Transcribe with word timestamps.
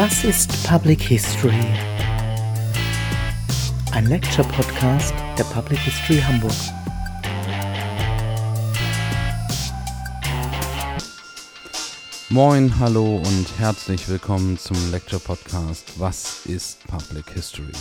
Was 0.00 0.22
ist 0.22 0.64
Public 0.64 1.02
History? 1.02 1.66
Ein 3.90 4.06
Lecture-Podcast 4.06 5.12
der 5.36 5.42
Public 5.42 5.80
History 5.80 6.20
Hamburg. 6.20 6.52
Moin, 12.28 12.78
hallo 12.78 13.16
und 13.16 13.46
herzlich 13.58 14.08
willkommen 14.08 14.56
zum 14.56 14.76
Lecture 14.92 15.20
Podcast 15.20 15.98
Was 15.98 16.46
ist 16.46 16.86
Public 16.86 17.32
History? 17.32 17.72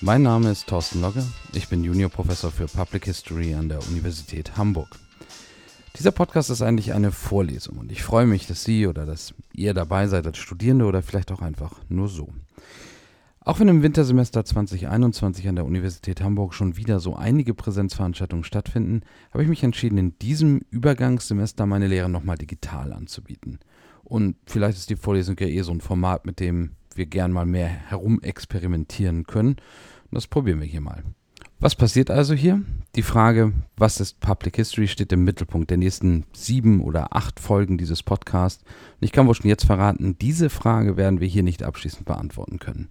Mein 0.00 0.22
Name 0.22 0.50
ist 0.50 0.66
Thorsten 0.66 1.02
Logge, 1.02 1.22
ich 1.52 1.68
bin 1.68 1.84
Juniorprofessor 1.84 2.50
für 2.50 2.66
Public 2.66 3.04
History 3.04 3.54
an 3.54 3.68
der 3.68 3.78
Universität 3.86 4.56
Hamburg. 4.56 4.88
Dieser 5.96 6.10
Podcast 6.10 6.50
ist 6.50 6.60
eigentlich 6.60 6.92
eine 6.92 7.12
Vorlesung 7.12 7.78
und 7.78 7.92
ich 7.92 8.02
freue 8.02 8.26
mich, 8.26 8.48
dass 8.48 8.64
Sie 8.64 8.88
oder 8.88 9.06
dass 9.06 9.32
ihr 9.52 9.74
dabei 9.74 10.08
seid 10.08 10.26
als 10.26 10.38
Studierende 10.38 10.86
oder 10.86 11.02
vielleicht 11.02 11.30
auch 11.30 11.40
einfach 11.40 11.80
nur 11.88 12.08
so. 12.08 12.30
Auch 13.38 13.60
wenn 13.60 13.68
im 13.68 13.82
Wintersemester 13.82 14.44
2021 14.44 15.46
an 15.46 15.54
der 15.54 15.64
Universität 15.64 16.20
Hamburg 16.20 16.52
schon 16.52 16.76
wieder 16.76 16.98
so 16.98 17.14
einige 17.14 17.54
Präsenzveranstaltungen 17.54 18.42
stattfinden, 18.42 19.02
habe 19.30 19.44
ich 19.44 19.48
mich 19.48 19.62
entschieden, 19.62 19.96
in 19.96 20.18
diesem 20.18 20.62
Übergangssemester 20.70 21.64
meine 21.64 21.86
Lehre 21.86 22.08
nochmal 22.08 22.38
digital 22.38 22.92
anzubieten. 22.92 23.60
Und 24.02 24.34
vielleicht 24.46 24.78
ist 24.78 24.90
die 24.90 24.96
Vorlesung 24.96 25.36
ja 25.38 25.46
eh 25.46 25.62
so 25.62 25.70
ein 25.70 25.80
Format, 25.80 26.26
mit 26.26 26.40
dem 26.40 26.72
wir 26.96 27.06
gern 27.06 27.30
mal 27.30 27.46
mehr 27.46 27.68
herumexperimentieren 27.68 29.24
können. 29.28 29.56
Das 30.10 30.26
probieren 30.26 30.60
wir 30.60 30.66
hier 30.66 30.80
mal. 30.80 31.04
Was 31.64 31.74
passiert 31.76 32.10
also 32.10 32.34
hier? 32.34 32.60
Die 32.94 33.00
Frage, 33.00 33.54
was 33.78 33.98
ist 33.98 34.20
Public 34.20 34.56
History, 34.56 34.86
steht 34.86 35.10
im 35.14 35.24
Mittelpunkt 35.24 35.70
der 35.70 35.78
nächsten 35.78 36.26
sieben 36.34 36.82
oder 36.82 37.16
acht 37.16 37.40
Folgen 37.40 37.78
dieses 37.78 38.02
Podcasts. 38.02 38.62
Und 39.00 39.06
ich 39.06 39.12
kann 39.12 39.26
wohl 39.26 39.34
schon 39.34 39.48
jetzt 39.48 39.64
verraten, 39.64 40.18
diese 40.18 40.50
Frage 40.50 40.98
werden 40.98 41.20
wir 41.20 41.26
hier 41.26 41.42
nicht 41.42 41.62
abschließend 41.62 42.04
beantworten 42.04 42.58
können. 42.58 42.90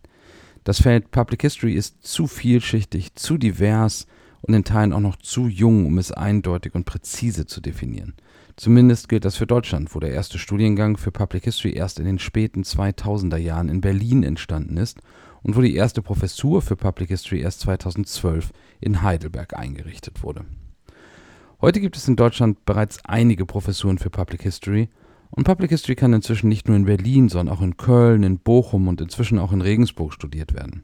Das 0.64 0.82
Feld 0.82 1.12
Public 1.12 1.44
History 1.44 1.76
ist 1.76 2.04
zu 2.04 2.26
vielschichtig, 2.26 3.14
zu 3.14 3.38
divers 3.38 4.08
und 4.42 4.56
in 4.56 4.64
Teilen 4.64 4.94
auch 4.94 5.02
noch 5.02 5.18
zu 5.18 5.46
jung, 5.48 5.86
um 5.86 6.00
es 6.00 6.12
eindeutig 6.12 6.74
und 6.74 6.86
präzise 6.86 7.46
zu 7.46 7.62
definieren. 7.62 8.16
Zumindest 8.56 9.10
gilt 9.10 9.26
das 9.26 9.36
für 9.36 9.48
Deutschland, 9.48 9.96
wo 9.96 10.00
der 10.00 10.12
erste 10.12 10.38
Studiengang 10.38 10.98
für 10.98 11.12
Public 11.12 11.46
History 11.46 11.74
erst 11.74 12.00
in 12.00 12.06
den 12.06 12.20
späten 12.20 12.64
2000er 12.64 13.38
Jahren 13.38 13.70
in 13.70 13.82
Berlin 13.82 14.22
entstanden 14.24 14.78
ist 14.78 15.00
und 15.42 15.56
wo 15.56 15.62
die 15.62 15.76
erste 15.76 16.02
Professur 16.02 16.62
für 16.62 16.76
Public 16.76 17.10
History 17.10 17.42
erst 17.42 17.62
2012 17.62 18.52
in 18.80 19.02
Heidelberg 19.02 19.58
eingerichtet 19.58 20.24
wurde. 20.24 20.46
Heute 21.62 21.80
gibt 21.80 21.98
es 21.98 22.08
in 22.08 22.16
Deutschland 22.16 22.66
bereits 22.66 23.04
einige 23.06 23.46
Professuren 23.46 23.98
für 23.98 24.10
Public 24.10 24.44
History 24.44 24.90
und 25.32 25.46
Public 25.46 25.72
History 25.72 25.96
kann 25.96 26.14
inzwischen 26.14 26.48
nicht 26.48 26.68
nur 26.68 26.78
in 26.78 26.86
Berlin, 26.86 27.28
sondern 27.28 27.56
auch 27.56 27.62
in 27.62 27.76
Köln, 27.76 28.22
in 28.22 28.38
Bochum 28.38 28.88
und 28.88 29.02
inzwischen 29.02 29.40
auch 29.40 29.52
in 29.52 29.62
Regensburg 29.62 30.14
studiert 30.14 30.54
werden. 30.54 30.84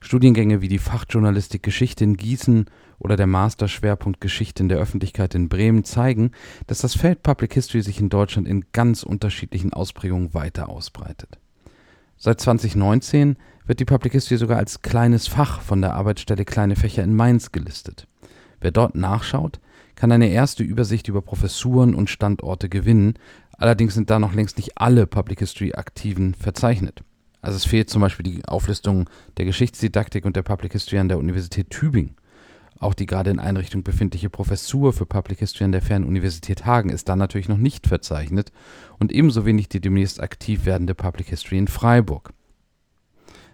Studiengänge 0.00 0.60
wie 0.60 0.68
die 0.68 0.78
Fachjournalistik 0.78 1.62
Geschichte 1.62 2.04
in 2.04 2.16
Gießen 2.16 2.66
oder 2.98 3.16
der 3.16 3.26
Masterschwerpunkt 3.26 4.20
Geschichte 4.20 4.62
in 4.62 4.68
der 4.68 4.78
Öffentlichkeit 4.78 5.34
in 5.34 5.48
Bremen 5.48 5.84
zeigen, 5.84 6.32
dass 6.66 6.78
das 6.78 6.94
Feld 6.94 7.22
Public 7.22 7.54
History 7.54 7.82
sich 7.82 8.00
in 8.00 8.08
Deutschland 8.08 8.46
in 8.46 8.66
ganz 8.72 9.02
unterschiedlichen 9.02 9.72
Ausprägungen 9.72 10.34
weiter 10.34 10.68
ausbreitet. 10.68 11.38
Seit 12.16 12.40
2019 12.40 13.36
wird 13.66 13.80
die 13.80 13.84
Public 13.84 14.12
History 14.12 14.38
sogar 14.38 14.58
als 14.58 14.82
kleines 14.82 15.28
Fach 15.28 15.60
von 15.60 15.80
der 15.80 15.94
Arbeitsstelle 15.94 16.44
Kleine 16.44 16.74
Fächer 16.74 17.04
in 17.04 17.14
Mainz 17.14 17.52
gelistet. 17.52 18.08
Wer 18.60 18.70
dort 18.70 18.94
nachschaut, 18.94 19.60
kann 19.94 20.10
eine 20.12 20.28
erste 20.28 20.62
Übersicht 20.62 21.08
über 21.08 21.22
Professuren 21.22 21.94
und 21.94 22.10
Standorte 22.10 22.68
gewinnen, 22.68 23.14
allerdings 23.52 23.94
sind 23.94 24.10
da 24.10 24.18
noch 24.18 24.32
längst 24.32 24.56
nicht 24.56 24.78
alle 24.78 25.06
Public 25.06 25.40
History 25.40 25.74
Aktiven 25.74 26.34
verzeichnet. 26.34 27.02
Also 27.40 27.56
es 27.56 27.64
fehlt 27.64 27.88
zum 27.90 28.02
Beispiel 28.02 28.24
die 28.24 28.44
Auflistung 28.44 29.08
der 29.36 29.44
Geschichtsdidaktik 29.44 30.24
und 30.24 30.36
der 30.36 30.42
Public 30.42 30.72
History 30.72 30.98
an 30.98 31.08
der 31.08 31.18
Universität 31.18 31.70
Tübingen. 31.70 32.16
Auch 32.80 32.94
die 32.94 33.06
gerade 33.06 33.30
in 33.30 33.40
Einrichtung 33.40 33.82
befindliche 33.82 34.30
Professur 34.30 34.92
für 34.92 35.06
Public 35.06 35.40
History 35.40 35.64
an 35.64 35.72
der 35.72 35.82
Fernuniversität 35.82 36.64
Hagen 36.64 36.90
ist 36.90 37.08
dann 37.08 37.18
natürlich 37.18 37.48
noch 37.48 37.56
nicht 37.56 37.88
verzeichnet 37.88 38.52
und 38.98 39.12
ebenso 39.12 39.44
wenig 39.44 39.68
die 39.68 39.80
demnächst 39.80 40.20
aktiv 40.20 40.64
werdende 40.64 40.94
Public 40.94 41.28
History 41.28 41.58
in 41.58 41.68
Freiburg. 41.68 42.32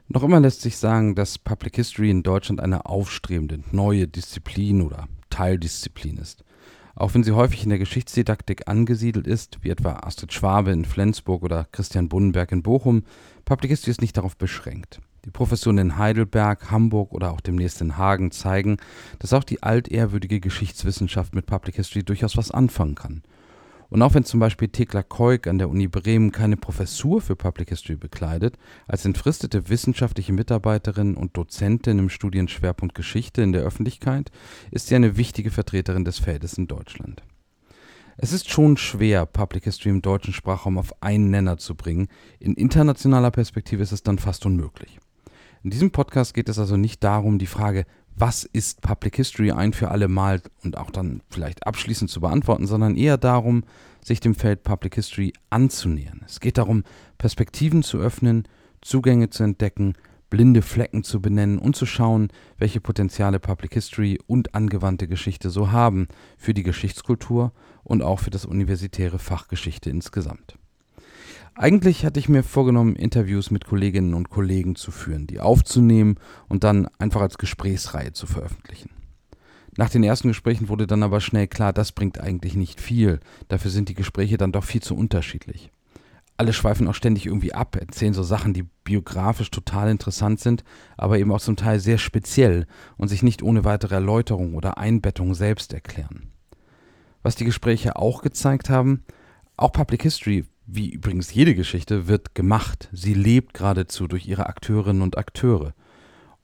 Noch 0.09 0.23
immer 0.23 0.41
lässt 0.41 0.61
sich 0.61 0.77
sagen, 0.77 1.15
dass 1.15 1.39
Public 1.39 1.77
History 1.77 2.11
in 2.11 2.23
Deutschland 2.23 2.61
eine 2.61 2.85
aufstrebende 2.85 3.61
neue 3.73 4.07
Disziplin 4.07 4.83
oder 4.83 5.09
Teildisziplin 5.31 6.19
ist. 6.19 6.45
Auch 6.95 7.15
wenn 7.15 7.25
sie 7.25 7.33
häufig 7.33 7.65
in 7.65 7.71
der 7.71 7.79
Geschichtsdidaktik 7.79 8.69
angesiedelt 8.69 9.27
ist, 9.27 9.59
wie 9.63 9.71
etwa 9.71 9.95
Astrid 10.03 10.33
Schwabe 10.33 10.71
in 10.71 10.85
Flensburg 10.85 11.43
oder 11.43 11.67
Christian 11.73 12.09
Bunnenberg 12.09 12.53
in 12.53 12.63
Bochum, 12.63 13.03
Public 13.45 13.71
History 13.71 13.91
ist 13.91 14.01
nicht 14.01 14.17
darauf 14.17 14.37
beschränkt. 14.37 15.01
Die 15.25 15.31
Professuren 15.31 15.79
in 15.79 15.97
Heidelberg, 15.97 16.71
Hamburg 16.71 17.13
oder 17.13 17.33
auch 17.33 17.41
demnächst 17.41 17.81
in 17.81 17.97
Hagen 17.97 18.31
zeigen, 18.31 18.77
dass 19.19 19.33
auch 19.33 19.45
die 19.45 19.63
altehrwürdige 19.63 20.41
Geschichtswissenschaft 20.41 21.35
mit 21.35 21.47
Public 21.47 21.77
History 21.77 22.05
durchaus 22.05 22.37
was 22.37 22.51
anfangen 22.51 22.95
kann 22.95 23.23
und 23.95 24.03
auch 24.03 24.13
wenn 24.15 24.25
zum 24.25 24.41
Beispiel 24.41 24.67
Thekla 24.67 25.05
Keuk 25.05 25.47
an 25.47 25.59
der 25.59 25.69
Uni 25.69 25.87
Bremen 25.87 26.33
keine 26.33 26.57
Professur 26.57 27.21
für 27.21 27.37
Public 27.37 27.69
History 27.69 27.95
bekleidet, 27.95 28.59
als 28.89 29.05
entfristete 29.05 29.69
wissenschaftliche 29.69 30.33
Mitarbeiterin 30.33 31.15
und 31.15 31.37
Dozentin 31.37 32.01
im 32.01 32.09
Studienschwerpunkt 32.09 32.97
Geschichte 32.97 33.43
in 33.43 33.53
der 33.53 33.63
Öffentlichkeit 33.63 34.33
ist 34.73 34.89
sie 34.89 34.97
eine 34.97 35.17
wichtige 35.17 35.53
Vertreterin 35.53 36.05
des 36.05 36.19
Feldes 36.19 36.59
in 36.59 36.67
Deutschland. 36.67 37.23
Es 38.17 38.33
ist 38.33 38.49
schon 38.49 38.77
schwer, 38.77 39.27
Public 39.27 39.65
History 39.65 39.91
im 39.91 40.03
deutschen 40.03 40.33
Sprachraum 40.33 40.79
auf 40.79 41.03
einen 41.03 41.31
Nenner 41.31 41.57
zu 41.59 41.75
bringen. 41.75 42.09
In 42.39 42.55
internationaler 42.55 43.33
Perspektive 43.33 43.83
ist 43.83 43.93
es 43.93 44.05
dann 44.05 44.19
fast 44.19 44.47
unmöglich. 44.47 45.01
In 45.65 45.71
diesem 45.71 45.91
Podcast 45.91 46.35
geht 46.35 46.49
es 46.49 46.59
also 46.59 46.77
nicht 46.77 47.03
darum, 47.03 47.39
die 47.39 47.47
Frage, 47.47 47.87
was 48.17 48.45
ist 48.45 48.83
Public 48.83 49.17
History 49.17 49.51
ein 49.51 49.73
für 49.73 49.91
alle 49.91 50.07
Mal 50.07 50.43
und 50.63 50.79
auch 50.79 50.91
dann 50.91 51.23
vielleicht 51.29 51.67
abschließend 51.67 52.09
zu 52.09 52.21
beantworten, 52.21 52.69
sondern 52.69 52.97
eher 52.97 53.19
darum, 53.19 53.65
sich 54.01 54.21
dem 54.21 54.37
Feld 54.37 54.63
Public 54.63 54.95
History 54.95 55.33
anzunähern. 55.51 56.23
Es 56.25 56.39
geht 56.39 56.59
darum, 56.59 56.85
Perspektiven 57.19 57.83
zu 57.83 57.99
öffnen, 57.99 58.47
Zugänge 58.81 59.31
zu 59.31 59.43
entdecken, 59.43 59.95
blinde 60.31 60.63
Flecken 60.63 61.05
zu 61.05 61.21
benennen 61.21 61.59
und 61.59 61.77
zu 61.77 61.87
schauen, 61.87 62.29
welche 62.59 62.81
Potenziale 62.81 63.41
Public 63.41 63.75
History 63.75 64.19
und 64.27 64.55
angewandte 64.55 65.09
Geschichte 65.09 65.51
so 65.51 65.73
haben 65.73 66.09
für 66.37 66.55
die 66.55 66.63
Geschichtskultur 66.63 67.53
und 67.83 68.03
auch 68.03 68.21
für 68.21 68.31
das 68.31 68.45
universitäre 68.45 69.19
Fach 69.19 69.49
Geschichte 69.49 69.91
insgesamt. 69.91 70.57
Eigentlich 71.57 72.05
hatte 72.05 72.19
ich 72.19 72.29
mir 72.29 72.43
vorgenommen, 72.43 72.97
Interviews 72.97 73.53
mit 73.53 73.65
Kolleginnen 73.65 74.15
und 74.15 74.29
Kollegen 74.29 74.75
zu 74.75 74.91
führen, 74.91 75.29
die 75.29 75.39
aufzunehmen 75.39 76.17
und 76.49 76.65
dann 76.65 76.89
einfach 76.99 77.21
als 77.21 77.39
Gesprächsreihe 77.39 78.13
zu 78.13 78.27
veröffentlichen. 78.27 78.91
Nach 79.77 79.89
den 79.89 80.03
ersten 80.03 80.29
Gesprächen 80.29 80.69
wurde 80.69 80.87
dann 80.87 81.03
aber 81.03 81.21
schnell 81.21 81.47
klar, 81.47 81.73
das 81.73 81.93
bringt 81.93 82.21
eigentlich 82.21 82.55
nicht 82.55 82.81
viel. 82.81 83.21
Dafür 83.49 83.71
sind 83.71 83.89
die 83.89 83.95
Gespräche 83.95 84.37
dann 84.37 84.53
doch 84.53 84.65
viel 84.65 84.83
zu 84.83 84.97
unterschiedlich. 84.97 85.71
Alle 86.37 86.53
schweifen 86.53 86.89
auch 86.89 86.95
ständig 86.95 87.27
irgendwie 87.27 87.55
ab, 87.55 87.77
erzählen 87.77 88.15
so 88.15 88.23
Sachen, 88.23 88.55
die 88.55 88.65
biografisch 88.83 89.51
total 89.51 89.91
interessant 89.91 90.41
sind, 90.41 90.65
aber 90.97 91.19
eben 91.19 91.31
auch 91.31 91.41
zum 91.41 91.57
Teil 91.57 91.79
sehr 91.79 91.99
speziell 91.99 92.67
und 92.97 93.09
sich 93.09 93.23
nicht 93.23 93.43
ohne 93.43 93.65
weitere 93.65 93.95
Erläuterung 93.95 94.55
oder 94.55 94.77
Einbettung 94.77 95.35
selbst 95.35 95.73
erklären. 95.73 96.33
Was 97.23 97.37
die 97.37 97.45
Gespräche 97.45 97.97
auch 97.97 98.21
gezeigt 98.21 98.69
haben, 98.69 99.05
auch 99.57 99.73
Public 99.73 100.03
History 100.03 100.45
wie 100.67 100.91
übrigens 100.91 101.33
jede 101.33 101.55
Geschichte, 101.55 102.09
wird 102.09 102.35
gemacht. 102.35 102.89
Sie 102.93 103.15
lebt 103.15 103.55
geradezu 103.55 104.09
durch 104.09 104.27
ihre 104.27 104.47
Akteurinnen 104.47 105.03
und 105.03 105.19
Akteure. 105.19 105.75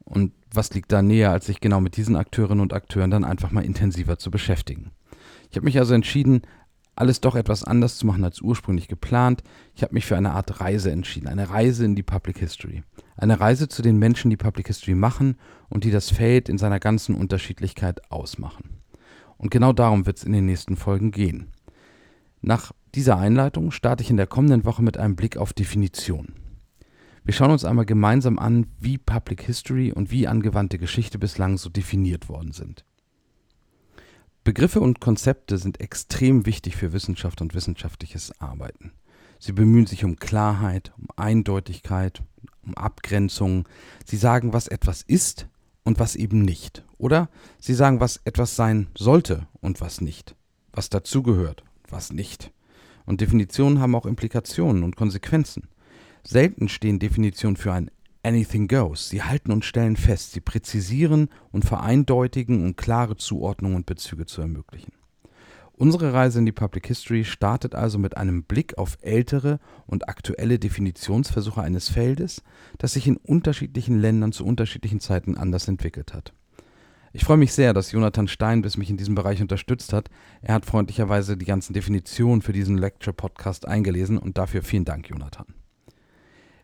Und 0.05 0.33
was 0.53 0.73
liegt 0.75 0.93
da 0.93 1.03
näher, 1.03 1.31
als 1.31 1.47
sich 1.47 1.61
genau 1.61 1.81
mit 1.81 1.97
diesen 1.97 2.17
Akteurinnen 2.17 2.61
und 2.61 2.73
Akteuren 2.73 3.11
dann 3.11 3.25
einfach 3.25 3.51
mal 3.51 3.65
intensiver 3.65 4.19
zu 4.19 4.31
beschäftigen? 4.31 4.91
Ich 5.51 5.57
habe 5.57 5.65
mich 5.65 5.79
also 5.79 5.95
entschieden, 5.95 6.43
alles 7.01 7.21
doch 7.21 7.35
etwas 7.35 7.65
anders 7.65 7.97
zu 7.97 8.07
machen 8.07 8.25
als 8.25 8.41
ursprünglich 8.43 8.87
geplant. 8.87 9.43
Ich 9.75 9.83
habe 9.83 9.95
mich 9.95 10.07
für 10.07 10.17
eine 10.17 10.33
Art 10.33 10.61
Reise 10.61 10.91
entschieden, 10.91 11.29
eine 11.29 11.49
Reise 11.49 11.85
in 11.85 11.97
die 11.97 12.03
Public 12.03 12.39
History. 12.39 12.83
Eine 13.17 13.41
Reise 13.41 13.69
zu 13.69 13.83
den 13.83 13.99
Menschen, 13.99 14.31
die 14.31 14.37
Public 14.37 14.67
History 14.67 14.95
machen 14.95 15.37
und 15.69 15.85
die 15.85 15.91
das 15.91 16.11
Feld 16.11 16.49
in 16.49 16.59
seiner 16.59 16.79
ganzen 16.79 17.15
Unterschiedlichkeit 17.15 18.11
ausmachen. 18.11 18.81
Und 19.39 19.51
genau 19.51 19.73
darum 19.73 20.05
wird 20.05 20.19
es 20.19 20.25
in 20.25 20.33
den 20.33 20.47
nächsten 20.47 20.77
Folgen 20.77 21.11
gehen. 21.11 21.49
Nach 22.43 22.73
dieser 22.95 23.17
Einleitung 23.17 23.71
starte 23.71 24.03
ich 24.03 24.11
in 24.11 24.17
der 24.17 24.27
kommenden 24.27 24.65
Woche 24.65 24.83
mit 24.83 24.99
einem 24.99 25.17
Blick 25.17 25.37
auf 25.37 25.53
Definition. 25.53 26.35
Wir 27.25 27.35
schauen 27.35 27.51
uns 27.51 27.65
einmal 27.65 27.87
gemeinsam 27.87 28.39
an, 28.39 28.67
wie 28.79 28.99
Public 28.99 29.43
History 29.43 29.93
und 29.93 30.11
wie 30.11 30.27
angewandte 30.27 30.79
Geschichte 30.79 31.19
bislang 31.19 31.59
so 31.59 31.71
definiert 31.71 32.29
worden 32.29 32.53
sind. 32.53 32.85
Begriffe 34.51 34.81
und 34.81 34.99
Konzepte 34.99 35.59
sind 35.59 35.79
extrem 35.79 36.45
wichtig 36.45 36.75
für 36.75 36.93
Wissenschaft 36.93 37.41
und 37.41 37.55
wissenschaftliches 37.55 38.33
Arbeiten. 38.41 38.91
Sie 39.39 39.53
bemühen 39.53 39.87
sich 39.87 40.05
um 40.05 40.17
Klarheit, 40.17 40.93
um 40.99 41.07
Eindeutigkeit, 41.15 42.21
um 42.67 42.77
Abgrenzung. 42.77 43.69
Sie 44.05 44.17
sagen, 44.17 44.53
was 44.53 44.67
etwas 44.67 45.03
ist 45.03 45.47
und 45.85 46.01
was 46.01 46.17
eben 46.17 46.43
nicht. 46.43 46.85
Oder 46.99 47.29
sie 47.61 47.75
sagen, 47.75 48.01
was 48.01 48.23
etwas 48.25 48.57
sein 48.57 48.89
sollte 48.99 49.47
und 49.61 49.81
was 49.81 50.01
nicht. 50.01 50.35
Was 50.73 50.91
dazugehört, 50.91 51.63
was 51.89 52.13
nicht. 52.13 52.51
Und 53.07 53.21
Definitionen 53.21 53.79
haben 53.79 53.95
auch 53.95 54.05
Implikationen 54.05 54.83
und 54.83 54.97
Konsequenzen. 54.97 55.69
Selten 56.25 56.69
stehen 56.69 56.99
Definitionen 56.99 57.57
für 57.57 57.73
ein 57.73 57.89
Anything 58.23 58.69
Goes. 58.69 59.09
Sie 59.09 59.23
halten 59.23 59.51
und 59.53 59.65
stellen 59.65 59.97
fest, 59.97 60.33
sie 60.33 60.41
präzisieren 60.41 61.29
und 61.53 61.65
vereindeutigen, 61.65 62.65
um 62.65 62.77
klare 62.77 63.17
Zuordnungen 63.17 63.77
und 63.77 63.87
Bezüge 63.87 64.27
zu 64.27 64.41
ermöglichen. 64.41 64.93
Unsere 65.73 66.13
Reise 66.13 66.41
in 66.41 66.45
die 66.45 66.53
Public 66.53 66.87
History 66.89 67.25
startet 67.25 67.75
also 67.75 67.99
mit 67.99 68.19
einem 68.19 68.43
Blick 68.43 68.77
auf 68.77 68.99
ältere 69.01 69.61
und 69.87 70.11
aktuelle 70.11 70.59
Definitionsversuche 70.59 71.63
eines 71.63 71.89
Feldes, 71.89 72.43
das 72.77 72.93
sich 72.93 73.07
in 73.07 73.17
unterschiedlichen 73.17 73.99
Ländern 73.99 74.33
zu 74.33 74.45
unterschiedlichen 74.45 75.01
Zeiten 75.01 75.39
anders 75.39 75.69
entwickelt 75.69 76.13
hat. 76.13 76.35
Ich 77.15 77.25
freue 77.25 77.39
mich 77.39 77.55
sehr, 77.55 77.73
dass 77.73 77.93
Jonathan 77.93 78.29
Steinbiss 78.29 78.77
mich 78.77 78.91
in 78.91 78.99
diesem 78.99 79.15
Bereich 79.15 79.41
unterstützt 79.41 79.95
hat. 79.95 80.11
Er 80.43 80.53
hat 80.53 80.67
freundlicherweise 80.67 81.39
die 81.39 81.47
ganzen 81.47 81.73
Definitionen 81.73 82.43
für 82.43 82.53
diesen 82.53 82.77
Lecture-Podcast 82.77 83.67
eingelesen 83.67 84.19
und 84.19 84.37
dafür 84.37 84.63
vielen 84.63 84.85
Dank, 84.85 85.09
Jonathan. 85.09 85.47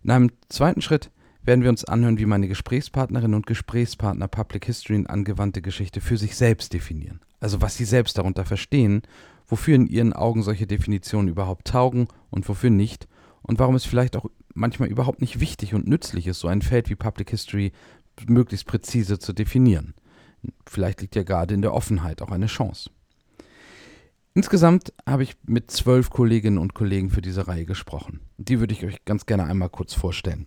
In 0.03 0.11
einem 0.11 0.31
zweiten 0.50 0.82
Schritt 0.82 1.11
werden 1.46 1.62
wir 1.62 1.70
uns 1.70 1.84
anhören, 1.84 2.19
wie 2.19 2.26
meine 2.26 2.48
Gesprächspartnerinnen 2.48 3.34
und 3.34 3.46
Gesprächspartner 3.46 4.28
Public 4.28 4.66
History 4.66 4.96
und 4.96 5.08
angewandte 5.08 5.62
Geschichte 5.62 6.00
für 6.00 6.16
sich 6.16 6.37
selbst 6.37 6.72
definieren. 6.72 7.20
Also 7.40 7.62
was 7.62 7.76
sie 7.76 7.84
selbst 7.84 8.19
darunter 8.19 8.44
verstehen, 8.44 9.02
wofür 9.46 9.76
in 9.76 9.87
ihren 9.87 10.12
Augen 10.12 10.43
solche 10.43 10.66
Definitionen 10.66 11.28
überhaupt 11.28 11.69
taugen 11.69 12.08
und 12.31 12.48
wofür 12.48 12.70
nicht 12.70 13.06
und 13.43 13.58
warum 13.60 13.76
es 13.76 13.84
vielleicht 13.84 14.16
auch 14.16 14.26
manchmal 14.54 14.88
überhaupt 14.88 15.20
nicht 15.20 15.38
wichtig 15.38 15.75
und 15.75 15.87
nützlich 15.87 16.26
ist, 16.26 16.40
so 16.40 16.48
ein 16.48 16.62
Feld 16.62 16.90
wie 16.90 16.96
Public 16.96 17.31
History 17.31 17.72
möglichst 18.26 18.66
präzise 18.66 19.19
zu 19.19 19.32
definieren. 19.32 19.94
Vielleicht 20.66 21.00
liegt 21.00 21.14
ja 21.14 21.22
gerade 21.22 21.54
in 21.54 21.62
der 21.62 21.75
Offenheit 21.75 22.22
auch 22.22 22.31
eine 22.31 22.46
Chance. 22.46 22.90
Insgesamt 24.34 24.93
habe 25.06 25.22
ich 25.22 25.37
mit 25.46 25.70
zwölf 25.70 26.10
Kolleginnen 26.10 26.58
und 26.58 26.75
Kollegen 26.75 27.10
für 27.10 27.22
diese 27.22 27.48
Reihe 27.48 27.64
gesprochen. 27.64 28.20
Die 28.37 28.60
würde 28.60 28.75
ich 28.75 28.84
euch 28.84 29.04
ganz 29.04 29.26
gerne 29.26 29.44
einmal 29.44 29.70
kurz 29.70 29.94
vorstellen. 29.94 30.46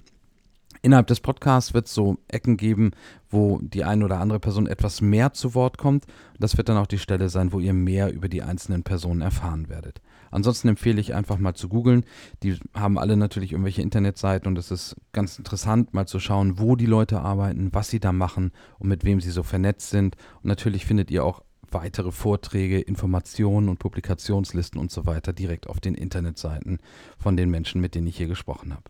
Innerhalb 0.81 1.07
des 1.07 1.19
Podcasts 1.19 1.73
wird 1.73 1.87
es 1.87 1.93
so 1.93 2.17
Ecken 2.29 2.55
geben, 2.55 2.91
wo 3.29 3.59
die 3.61 3.83
eine 3.83 4.05
oder 4.05 4.19
andere 4.19 4.39
Person 4.39 4.65
etwas 4.65 5.01
mehr 5.01 5.33
zu 5.33 5.53
Wort 5.53 5.77
kommt. 5.77 6.05
Das 6.39 6.55
wird 6.55 6.69
dann 6.69 6.77
auch 6.77 6.87
die 6.87 6.99
Stelle 6.99 7.27
sein, 7.27 7.51
wo 7.51 7.59
ihr 7.59 7.73
mehr 7.73 8.13
über 8.13 8.29
die 8.29 8.43
einzelnen 8.43 8.83
Personen 8.83 9.21
erfahren 9.21 9.67
werdet. 9.67 10.01
Ansonsten 10.31 10.69
empfehle 10.69 11.01
ich 11.01 11.13
einfach 11.13 11.37
mal 11.37 11.53
zu 11.53 11.67
googeln. 11.67 12.05
Die 12.43 12.57
haben 12.73 12.97
alle 12.97 13.17
natürlich 13.17 13.51
irgendwelche 13.51 13.81
Internetseiten 13.81 14.47
und 14.47 14.57
es 14.57 14.71
ist 14.71 14.95
ganz 15.11 15.37
interessant, 15.37 15.93
mal 15.93 16.07
zu 16.07 16.19
schauen, 16.19 16.59
wo 16.59 16.77
die 16.77 16.85
Leute 16.85 17.19
arbeiten, 17.19 17.69
was 17.73 17.89
sie 17.89 17.99
da 17.99 18.13
machen 18.13 18.51
und 18.77 18.87
mit 18.87 19.03
wem 19.03 19.19
sie 19.19 19.31
so 19.31 19.43
vernetzt 19.43 19.89
sind. 19.89 20.15
Und 20.41 20.47
natürlich 20.47 20.85
findet 20.85 21.11
ihr 21.11 21.25
auch 21.25 21.43
weitere 21.71 22.11
Vorträge, 22.11 22.79
Informationen 22.79 23.67
und 23.67 23.79
Publikationslisten 23.79 24.79
und 24.79 24.91
so 24.91 25.05
weiter 25.05 25.33
direkt 25.33 25.67
auf 25.67 25.79
den 25.81 25.95
Internetseiten 25.95 26.79
von 27.17 27.35
den 27.35 27.49
Menschen, 27.49 27.81
mit 27.81 27.95
denen 27.95 28.07
ich 28.07 28.17
hier 28.17 28.27
gesprochen 28.27 28.73
habe. 28.73 28.83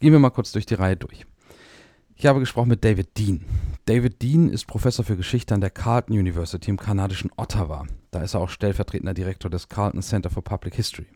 Gehen 0.00 0.12
wir 0.12 0.18
mal 0.18 0.30
kurz 0.30 0.50
durch 0.52 0.64
die 0.64 0.74
Reihe 0.74 0.96
durch. 0.96 1.26
Ich 2.16 2.24
habe 2.24 2.40
gesprochen 2.40 2.70
mit 2.70 2.84
David 2.84 3.18
Dean. 3.18 3.44
David 3.84 4.22
Dean 4.22 4.48
ist 4.48 4.66
Professor 4.66 5.04
für 5.04 5.16
Geschichte 5.16 5.54
an 5.54 5.60
der 5.60 5.68
Carleton 5.68 6.18
University 6.18 6.70
im 6.70 6.78
kanadischen 6.78 7.30
Ottawa. 7.36 7.86
Da 8.10 8.22
ist 8.22 8.32
er 8.32 8.40
auch 8.40 8.48
stellvertretender 8.48 9.12
Direktor 9.12 9.50
des 9.50 9.68
Carleton 9.68 10.00
Center 10.00 10.30
for 10.30 10.42
Public 10.42 10.74
History. 10.74 11.06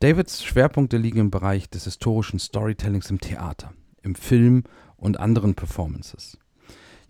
Davids 0.00 0.42
Schwerpunkte 0.42 0.96
liegen 0.96 1.20
im 1.20 1.30
Bereich 1.30 1.68
des 1.68 1.84
historischen 1.84 2.38
Storytellings 2.38 3.10
im 3.10 3.20
Theater, 3.20 3.74
im 4.00 4.14
Film 4.14 4.64
und 4.96 5.20
anderen 5.20 5.54
Performances. 5.54 6.38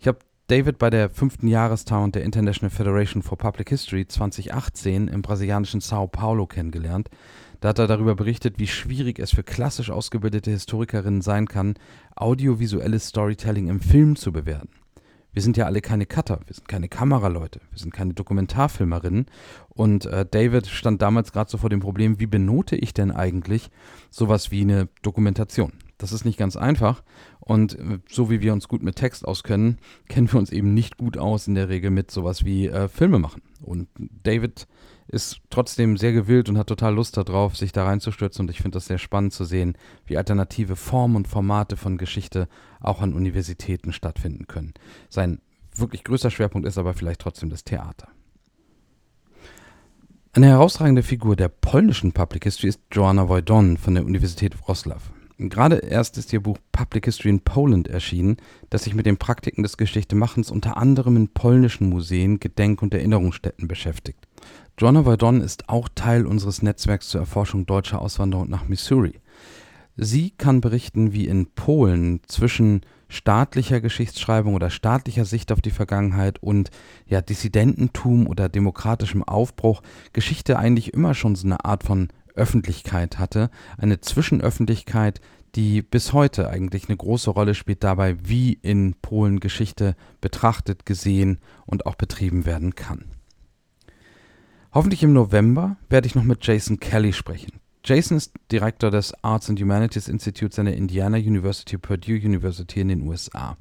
Ich 0.01 0.07
habe 0.07 0.19
David 0.47 0.77
bei 0.77 0.89
der 0.89 1.09
fünften 1.09 1.49
Jahrestagung 1.49 2.13
der 2.13 2.23
International 2.23 2.69
Federation 2.69 3.21
for 3.21 3.37
Public 3.37 3.67
History 3.67 4.07
2018 4.07 5.09
im 5.09 5.21
brasilianischen 5.21 5.81
Sao 5.81 6.07
Paulo 6.07 6.47
kennengelernt, 6.47 7.09
da 7.59 7.69
hat 7.69 7.79
er 7.79 7.87
darüber 7.87 8.15
berichtet, 8.15 8.57
wie 8.57 8.67
schwierig 8.67 9.19
es 9.19 9.31
für 9.31 9.43
klassisch 9.43 9.89
ausgebildete 9.89 10.49
Historikerinnen 10.51 11.19
sein 11.19 11.49
kann, 11.49 11.73
audiovisuelles 12.15 13.09
Storytelling 13.09 13.67
im 13.67 13.81
Film 13.81 14.15
zu 14.15 14.31
bewerten. 14.31 14.69
Wir 15.33 15.41
sind 15.41 15.57
ja 15.57 15.65
alle 15.65 15.81
keine 15.81 16.05
Cutter, 16.05 16.39
wir 16.45 16.55
sind 16.55 16.69
keine 16.69 16.87
Kameraleute, 16.87 17.59
wir 17.71 17.79
sind 17.79 17.93
keine 17.93 18.13
Dokumentarfilmerinnen. 18.13 19.25
Und 19.67 20.05
äh, 20.05 20.25
David 20.25 20.67
stand 20.67 21.01
damals 21.01 21.33
gerade 21.33 21.51
so 21.51 21.57
vor 21.57 21.69
dem 21.69 21.81
Problem, 21.81 22.21
wie 22.21 22.25
benote 22.25 22.77
ich 22.77 22.93
denn 22.93 23.11
eigentlich 23.11 23.69
sowas 24.09 24.49
wie 24.49 24.61
eine 24.61 24.87
Dokumentation? 25.01 25.73
Das 25.97 26.11
ist 26.11 26.25
nicht 26.25 26.37
ganz 26.37 26.55
einfach. 26.55 27.03
Und 27.39 27.77
äh, 27.77 27.99
so 28.09 28.29
wie 28.29 28.41
wir 28.41 28.53
uns 28.53 28.67
gut 28.67 28.83
mit 28.83 28.95
Text 28.95 29.25
auskennen, 29.25 29.77
kennen 30.07 30.31
wir 30.31 30.39
uns 30.39 30.51
eben 30.51 30.73
nicht 30.73 30.97
gut 30.97 31.17
aus 31.17 31.47
in 31.47 31.55
der 31.55 31.69
Regel 31.69 31.89
mit 31.89 32.11
sowas 32.11 32.45
wie 32.45 32.67
äh, 32.67 32.87
Filme 32.87 33.19
machen. 33.19 33.41
Und 33.61 33.87
David 33.97 34.67
ist 35.07 35.39
trotzdem 35.49 35.97
sehr 35.97 36.11
gewillt 36.11 36.49
und 36.49 36.57
hat 36.57 36.67
total 36.67 36.93
Lust 36.93 37.15
darauf, 37.17 37.55
sich 37.55 37.71
da 37.71 37.85
reinzustürzen. 37.85 38.43
Und 38.43 38.51
ich 38.51 38.57
finde 38.57 38.75
das 38.75 38.87
sehr 38.87 38.97
spannend 38.97 39.33
zu 39.33 39.45
sehen, 39.45 39.77
wie 40.05 40.17
alternative 40.17 40.75
Formen 40.75 41.15
und 41.15 41.27
Formate 41.27 41.77
von 41.77 41.97
Geschichte 41.97 42.47
auch 42.81 43.01
an 43.01 43.13
Universitäten 43.13 43.93
stattfinden 43.93 44.47
können. 44.47 44.73
Sein 45.09 45.39
wirklich 45.73 46.03
größter 46.03 46.31
Schwerpunkt 46.31 46.67
ist 46.67 46.77
aber 46.77 46.93
vielleicht 46.93 47.21
trotzdem 47.21 47.49
das 47.49 47.63
Theater. 47.63 48.09
Eine 50.33 50.47
herausragende 50.47 51.01
Figur 51.01 51.35
der 51.35 51.49
polnischen 51.49 52.11
Public 52.11 52.43
History 52.43 52.67
ist 52.67 52.81
Joanna 52.91 53.27
Wojdon 53.27 53.77
von 53.77 53.95
der 53.95 54.05
Universität 54.05 54.55
Wroclaw. 54.61 55.01
Gerade 55.39 55.77
erst 55.77 56.17
ist 56.17 56.33
ihr 56.33 56.41
Buch 56.41 56.57
Public 56.71 57.05
History 57.05 57.29
in 57.29 57.41
Poland 57.41 57.87
erschienen, 57.87 58.37
das 58.71 58.85
sich 58.85 58.95
mit 58.95 59.05
den 59.05 59.17
Praktiken 59.17 59.61
des 59.61 59.77
Geschichtemachens 59.77 60.49
unter 60.49 60.77
anderem 60.77 61.15
in 61.15 61.27
polnischen 61.27 61.89
Museen, 61.89 62.39
Gedenk- 62.39 62.81
und 62.81 62.93
Erinnerungsstätten 62.93 63.67
beschäftigt. 63.67 64.27
Joanna 64.79 65.03
Verdon 65.03 65.41
ist 65.41 65.69
auch 65.69 65.89
Teil 65.93 66.25
unseres 66.25 66.63
Netzwerks 66.63 67.09
zur 67.09 67.21
Erforschung 67.21 67.67
deutscher 67.67 68.01
Auswanderung 68.01 68.49
nach 68.49 68.67
Missouri. 68.67 69.19
Sie 69.95 70.31
kann 70.31 70.61
berichten, 70.61 71.13
wie 71.13 71.27
in 71.27 71.47
Polen 71.47 72.21
zwischen 72.27 72.81
staatlicher 73.07 73.79
Geschichtsschreibung 73.79 74.55
oder 74.55 74.69
staatlicher 74.69 75.25
Sicht 75.25 75.51
auf 75.51 75.61
die 75.61 75.71
Vergangenheit 75.71 76.41
und 76.41 76.71
ja, 77.07 77.21
Dissidententum 77.21 78.27
oder 78.27 78.49
demokratischem 78.49 79.23
Aufbruch 79.23 79.81
Geschichte 80.13 80.57
eigentlich 80.57 80.93
immer 80.93 81.13
schon 81.13 81.35
so 81.35 81.47
eine 81.47 81.63
Art 81.63 81.83
von 81.83 82.09
Öffentlichkeit 82.37 83.19
hatte, 83.19 83.49
eine 83.77 83.99
Zwischenöffentlichkeit, 83.99 85.21
die 85.55 85.81
bis 85.81 86.13
heute 86.13 86.49
eigentlich 86.49 86.87
eine 86.87 86.97
große 86.97 87.29
Rolle 87.29 87.55
spielt 87.55 87.83
dabei, 87.83 88.17
wie 88.23 88.53
in 88.53 88.93
Polen 89.01 89.39
Geschichte 89.39 89.95
betrachtet, 90.21 90.85
gesehen 90.85 91.39
und 91.65 91.85
auch 91.85 91.95
betrieben 91.95 92.45
werden 92.45 92.75
kann. 92.75 93.05
Hoffentlich 94.73 95.03
im 95.03 95.13
November 95.13 95.77
werde 95.89 96.07
ich 96.07 96.15
noch 96.15 96.23
mit 96.23 96.45
Jason 96.45 96.79
Kelly 96.79 97.13
sprechen. 97.13 97.59
Jason 97.87 98.17
ist 98.17 98.33
Direktor 98.51 98.91
des 98.91 99.13
Arts 99.23 99.49
and 99.49 99.61
Humanities 99.61 100.09
Institutes 100.09 100.59
an 100.59 100.65
der 100.65 100.75
Indiana 100.75 101.15
University 101.15 101.77
Purdue 101.77 102.17
University 102.17 102.81
in 102.81 102.89
den 102.89 103.07
USA. 103.07 103.55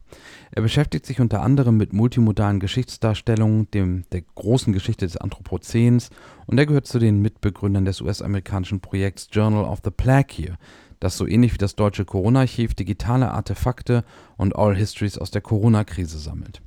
Er 0.50 0.62
beschäftigt 0.62 1.06
sich 1.06 1.20
unter 1.20 1.42
anderem 1.42 1.76
mit 1.76 1.92
multimodalen 1.92 2.58
Geschichtsdarstellungen, 2.58 3.70
dem, 3.70 4.02
der 4.10 4.22
großen 4.34 4.72
Geschichte 4.72 5.06
des 5.06 5.16
Anthropozäns 5.16 6.10
und 6.46 6.58
er 6.58 6.66
gehört 6.66 6.88
zu 6.88 6.98
den 6.98 7.22
Mitbegründern 7.22 7.84
des 7.84 8.00
US-amerikanischen 8.00 8.80
Projekts 8.80 9.28
Journal 9.30 9.64
of 9.64 9.78
the 9.84 9.92
Plague 9.92 10.42
Year, 10.42 10.56
das 10.98 11.16
so 11.16 11.24
ähnlich 11.24 11.54
wie 11.54 11.58
das 11.58 11.76
deutsche 11.76 12.04
Corona-Archiv 12.04 12.74
digitale 12.74 13.30
Artefakte 13.30 14.02
und 14.36 14.56
All 14.56 14.74
Histories 14.74 15.18
aus 15.18 15.30
der 15.30 15.42
Corona-Krise 15.42 16.18
sammelt. 16.18 16.62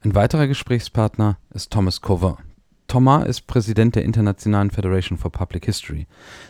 Ein 0.00 0.16
weiterer 0.16 0.48
Gesprächspartner 0.48 1.38
ist 1.54 1.70
Thomas 1.70 2.00
Covin. 2.00 2.49
Thomas 2.90 3.24
ist 3.28 3.46
Präsident 3.46 3.94
der 3.94 4.04
Internationalen 4.04 4.72
Federation 4.72 5.16
for 5.16 5.30
Public 5.30 5.64
History. 5.64 6.08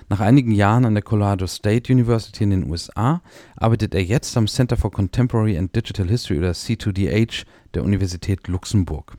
Nach 0.08 0.20
einigen 0.20 0.52
Jahren 0.52 0.86
an 0.86 0.94
der 0.94 1.02
Colorado 1.02 1.46
State 1.46 1.92
University 1.92 2.44
in 2.44 2.48
den 2.48 2.70
USA 2.70 3.20
arbeitet 3.56 3.94
er 3.94 4.02
jetzt 4.02 4.34
am 4.38 4.46
Center 4.46 4.78
for 4.78 4.90
Contemporary 4.90 5.58
and 5.58 5.76
Digital 5.76 6.08
History 6.08 6.38
oder 6.38 6.52
C2DH 6.52 7.44
der 7.74 7.84
Universität 7.84 8.48
Luxemburg. 8.48 9.18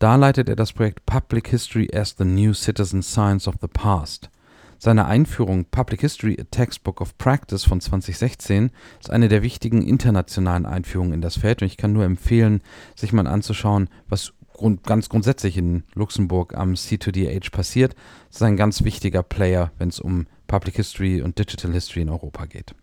Da 0.00 0.16
leitet 0.16 0.48
er 0.48 0.56
das 0.56 0.72
Projekt 0.72 1.06
Public 1.06 1.46
History 1.46 1.88
as 1.94 2.16
the 2.18 2.24
New 2.24 2.52
Citizen 2.52 3.04
Science 3.04 3.46
of 3.46 3.54
the 3.60 3.68
Past. 3.68 4.28
Seine 4.76 5.06
Einführung 5.06 5.66
Public 5.66 6.00
History 6.00 6.36
A 6.40 6.44
Textbook 6.50 7.00
of 7.00 7.16
Practice 7.16 7.62
von 7.62 7.80
2016 7.80 8.72
ist 8.98 9.10
eine 9.10 9.28
der 9.28 9.44
wichtigen 9.44 9.82
internationalen 9.82 10.66
Einführungen 10.66 11.12
in 11.12 11.20
das 11.20 11.38
Feld 11.38 11.62
und 11.62 11.66
ich 11.66 11.76
kann 11.76 11.92
nur 11.92 12.04
empfehlen, 12.04 12.60
sich 12.96 13.12
mal 13.12 13.28
anzuschauen, 13.28 13.88
was 14.08 14.32
grund, 14.60 14.84
ganz 14.84 15.08
grundsätzlich 15.08 15.56
in 15.56 15.84
Luxemburg 15.94 16.54
am 16.54 16.74
C2DH 16.74 17.50
passiert. 17.50 17.96
Ist 18.30 18.42
ein 18.42 18.56
ganz 18.56 18.84
wichtiger 18.84 19.22
Player, 19.22 19.72
wenn 19.78 19.88
es 19.88 19.98
um 19.98 20.26
Public 20.46 20.76
History 20.76 21.22
und 21.22 21.38
Digital 21.38 21.72
History 21.72 22.02
in 22.02 22.10
Europa 22.10 22.44
geht. 22.44 22.74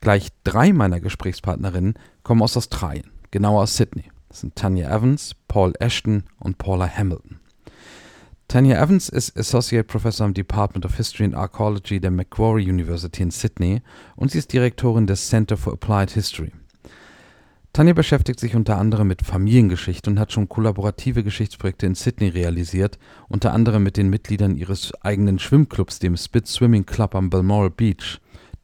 Gleich 0.00 0.28
drei 0.44 0.72
meiner 0.72 1.00
Gesprächspartnerinnen 1.00 1.94
kommen 2.22 2.42
aus 2.42 2.56
Australien, 2.56 3.10
genauer 3.30 3.62
aus 3.62 3.76
Sydney. 3.76 4.04
Das 4.28 4.40
sind 4.40 4.54
Tanya 4.54 4.94
Evans, 4.94 5.34
Paul 5.48 5.72
Ashton 5.80 6.24
und 6.38 6.58
Paula 6.58 6.86
Hamilton. 6.86 7.40
Tanya 8.48 8.80
Evans 8.80 9.08
ist 9.08 9.36
Associate 9.36 9.84
Professor 9.84 10.26
im 10.26 10.34
Department 10.34 10.84
of 10.84 10.96
History 10.96 11.24
and 11.24 11.34
Archaeology 11.34 11.98
der 12.00 12.10
Macquarie 12.10 12.70
University 12.70 13.22
in 13.22 13.30
Sydney 13.30 13.80
und 14.14 14.30
sie 14.30 14.38
ist 14.38 14.52
Direktorin 14.52 15.06
des 15.06 15.28
Center 15.28 15.56
for 15.56 15.72
Applied 15.72 16.10
History. 16.10 16.52
Tanja 17.76 17.92
beschäftigt 17.92 18.40
sich 18.40 18.56
unter 18.56 18.78
anderem 18.78 19.06
mit 19.06 19.20
Familiengeschichte 19.20 20.08
und 20.08 20.18
hat 20.18 20.32
schon 20.32 20.48
kollaborative 20.48 21.22
Geschichtsprojekte 21.22 21.84
in 21.84 21.94
Sydney 21.94 22.28
realisiert, 22.28 22.98
unter 23.28 23.52
anderem 23.52 23.82
mit 23.82 23.98
den 23.98 24.08
Mitgliedern 24.08 24.56
ihres 24.56 24.94
eigenen 25.02 25.38
Schwimmclubs, 25.38 25.98
dem 25.98 26.16
Spitz 26.16 26.54
Swimming 26.54 26.86
Club 26.86 27.14
am 27.14 27.28
Balmoral 27.28 27.68
Beach. 27.68 28.18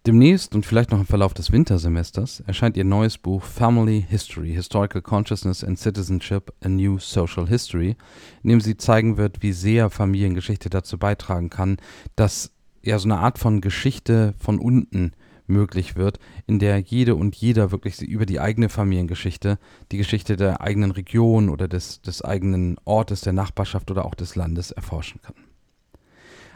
Demnächst 0.07 0.54
und 0.54 0.64
vielleicht 0.64 0.92
noch 0.92 1.00
im 1.00 1.04
Verlauf 1.04 1.35
des 1.35 1.52
Wintersemesters 1.52 2.42
erscheint 2.47 2.78
ihr 2.78 2.85
neues 2.85 3.19
Buch 3.19 3.45
Family 3.45 4.02
History: 4.09 4.54
Historical 4.54 5.02
Consciousness 5.02 5.62
and 5.62 5.78
Citizenship– 5.78 6.50
A 6.64 6.71
New 6.71 6.99
Social 6.99 7.47
History, 7.47 7.97
in 8.42 8.49
dem 8.49 8.62
sie 8.62 8.78
zeigen 8.78 9.19
wird, 9.19 9.42
wie 9.42 9.52
sehr 9.52 9.90
Familiengeschichte 9.90 10.71
dazu 10.71 10.97
beitragen 10.97 11.50
kann, 11.50 11.76
dass 12.16 12.50
ja 12.81 12.99
so 12.99 13.09
eine 13.09 13.19
Art 13.19 13.38
von 13.38 13.61
Geschichte 13.61 14.33
von 14.38 14.59
unten 14.59 15.12
möglich 15.52 15.97
wird, 15.97 16.18
in 16.47 16.59
der 16.59 16.78
jede 16.78 17.14
und 17.14 17.37
jeder 17.37 17.71
wirklich 17.71 18.02
über 18.02 18.26
die 18.26 18.40
eigene 18.40 18.68
Familiengeschichte, 18.68 19.59
die 19.92 19.99
Geschichte 19.99 20.37
der 20.37 20.61
eigenen 20.61 20.90
Region 20.90 21.49
oder 21.49 21.68
des, 21.68 22.00
des 22.00 22.23
eigenen 22.23 22.76
Ortes, 22.85 23.21
der 23.21 23.32
Nachbarschaft 23.32 23.90
oder 23.90 24.04
auch 24.04 24.14
des 24.14 24.35
Landes 24.35 24.71
erforschen 24.73 25.21
kann. 25.23 25.37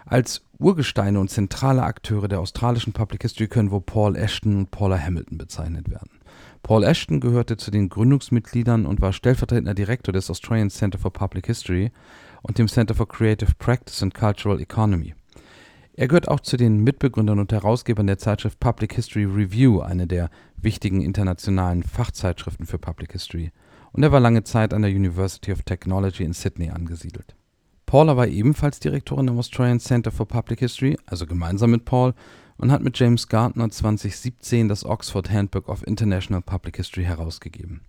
Als 0.07 0.43
Urgesteine 0.59 1.19
und 1.19 1.31
zentrale 1.31 1.83
Akteure 1.83 2.29
der 2.29 2.41
australischen 2.41 2.93
Public 2.93 3.23
History 3.23 3.49
können 3.49 3.73
wohl 3.73 3.81
Paul 3.81 4.17
Ashton 4.17 4.57
und 4.57 4.71
Paula 4.71 4.99
Hamilton 4.99 5.37
bezeichnet 5.37 5.91
werden. 5.91 6.11
Paul 6.63 6.85
Ashton 6.85 7.21
gehörte 7.21 7.57
zu 7.57 7.71
den 7.71 7.89
Gründungsmitgliedern 7.89 8.87
und 8.87 9.01
war 9.01 9.13
stellvertretender 9.13 9.75
Direktor 9.75 10.13
des 10.13 10.31
Australian 10.31 10.71
Center 10.71 10.99
for 10.99 11.13
Public 11.13 11.47
History 11.47 11.91
und 12.43 12.59
dem 12.59 12.69
Center 12.69 12.95
for 12.95 13.09
Creative 13.09 13.53
Practice 13.59 14.03
and 14.03 14.15
Cultural 14.15 14.61
Economy. 14.61 15.15
Er 15.99 16.09
gehört 16.09 16.29
auch 16.29 16.41
zu 16.41 16.59
den 16.59 16.85
Mitbegründern 16.85 17.39
und 17.39 17.51
Herausgebern 17.55 18.07
der 18.07 18.19
Zeitschrift 18.19 18.61
Public 18.61 18.93
History 18.93 19.25
Review, 19.25 19.81
eine 19.81 20.07
der 20.07 20.29
wichtigen 20.59 21.01
internationalen 21.01 21.83
Fachzeitschriften 21.83 22.67
für 22.67 22.79
Public 22.79 23.13
History, 23.13 23.51
und 23.93 24.03
er 24.03 24.13
war 24.13 24.21
lange 24.21 24.45
Zeit 24.45 24.75
an 24.75 24.83
der 24.83 24.91
University 24.91 25.53
of 25.53 25.63
Technology 25.63 26.23
in 26.23 26.35
Sydney 26.35 26.69
angesiedelt. 26.69 27.35
Paula 27.87 28.15
war 28.15 28.27
ebenfalls 28.27 28.79
Direktorin 28.79 29.31
am 29.31 29.39
Australian 29.39 29.81
Center 29.81 30.11
for 30.11 30.29
Public 30.29 30.59
History, 30.59 30.99
also 31.07 31.27
gemeinsam 31.27 31.71
mit 31.71 31.87
Paul, 31.87 32.13
und 32.59 32.71
hat 32.71 32.83
mit 32.83 32.99
James 32.99 33.27
Gardner 33.29 33.71
2017 33.71 34.69
das 34.69 34.85
Oxford 34.85 35.31
Handbook 35.31 35.67
of 35.67 35.87
International 35.87 36.43
Public 36.43 36.77
History 36.77 37.05
herausgegeben. 37.05 37.81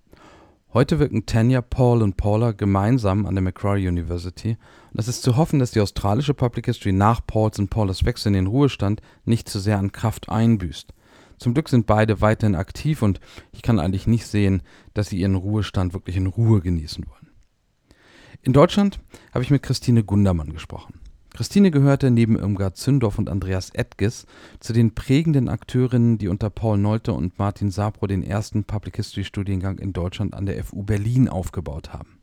Heute 0.78 1.00
wirken 1.00 1.26
Tanya, 1.26 1.64
Paul 1.64 2.04
und 2.04 2.18
Paula 2.18 2.52
gemeinsam 2.52 3.26
an 3.26 3.34
der 3.34 3.42
Macquarie 3.42 3.88
University 3.88 4.58
und 4.94 5.00
es 5.00 5.08
ist 5.08 5.24
zu 5.24 5.36
hoffen, 5.36 5.58
dass 5.58 5.72
die 5.72 5.82
australische 5.82 6.36
Public 6.36 6.68
History 6.68 6.94
nach 6.94 7.26
Pauls 7.26 7.58
und 7.58 7.72
Paulas 7.72 8.06
Wechsel 8.06 8.28
in 8.28 8.34
den 8.34 8.46
Ruhestand 8.46 9.02
nicht 9.26 9.50
zu 9.50 9.58
sehr 9.58 9.80
an 9.80 9.92
Kraft 9.92 10.30
einbüßt. 10.30 10.94
Zum 11.40 11.56
Glück 11.56 11.70
sind 11.70 11.88
beide 11.88 12.22
weiterhin 12.22 12.54
aktiv 12.54 13.02
und 13.02 13.20
ich 13.54 13.64
kann 13.64 13.80
eigentlich 13.80 14.06
nicht 14.06 14.28
sehen, 14.28 14.62
dass 14.94 15.08
sie 15.08 15.18
ihren 15.18 15.34
Ruhestand 15.34 15.94
wirklich 15.94 16.16
in 16.16 16.28
Ruhe 16.28 16.62
genießen 16.62 17.08
wollen. 17.08 17.32
In 18.44 18.54
Deutschland 18.54 19.00
habe 19.34 19.44
ich 19.44 19.50
mit 19.50 19.64
Christine 19.64 20.04
Gundermann 20.04 20.54
gesprochen. 20.54 21.00
Christine 21.38 21.70
gehörte 21.70 22.10
neben 22.10 22.36
Irmgard 22.36 22.78
Zündorf 22.78 23.20
und 23.20 23.30
Andreas 23.30 23.70
Edges 23.70 24.26
zu 24.60 24.74
den 24.74 24.96
prägenden 24.96 25.50
Akteurinnen, 25.50 26.18
die 26.18 26.30
unter 26.30 26.50
Paul 26.50 26.80
Nolte 26.80 27.14
und 27.14 27.38
Martin 27.38 27.70
Sapro 27.70 28.08
den 28.08 28.24
ersten 28.24 28.64
Public 28.64 28.96
History 28.96 29.24
Studiengang 29.24 29.78
in 29.78 29.94
Deutschland 29.94 30.34
an 30.34 30.48
der 30.48 30.64
FU 30.64 30.82
Berlin 30.82 31.30
aufgebaut 31.30 31.94
haben. 31.94 32.18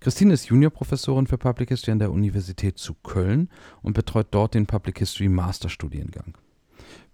Christine 0.00 0.34
ist 0.34 0.50
Juniorprofessorin 0.50 1.26
für 1.26 1.38
Public 1.38 1.70
History 1.70 1.92
an 1.92 1.98
der 1.98 2.12
Universität 2.12 2.76
zu 2.76 2.92
Köln 2.92 3.48
und 3.80 3.94
betreut 3.94 4.26
dort 4.32 4.52
den 4.52 4.66
Public 4.66 4.98
History 4.98 5.30
Masterstudiengang. 5.30 6.36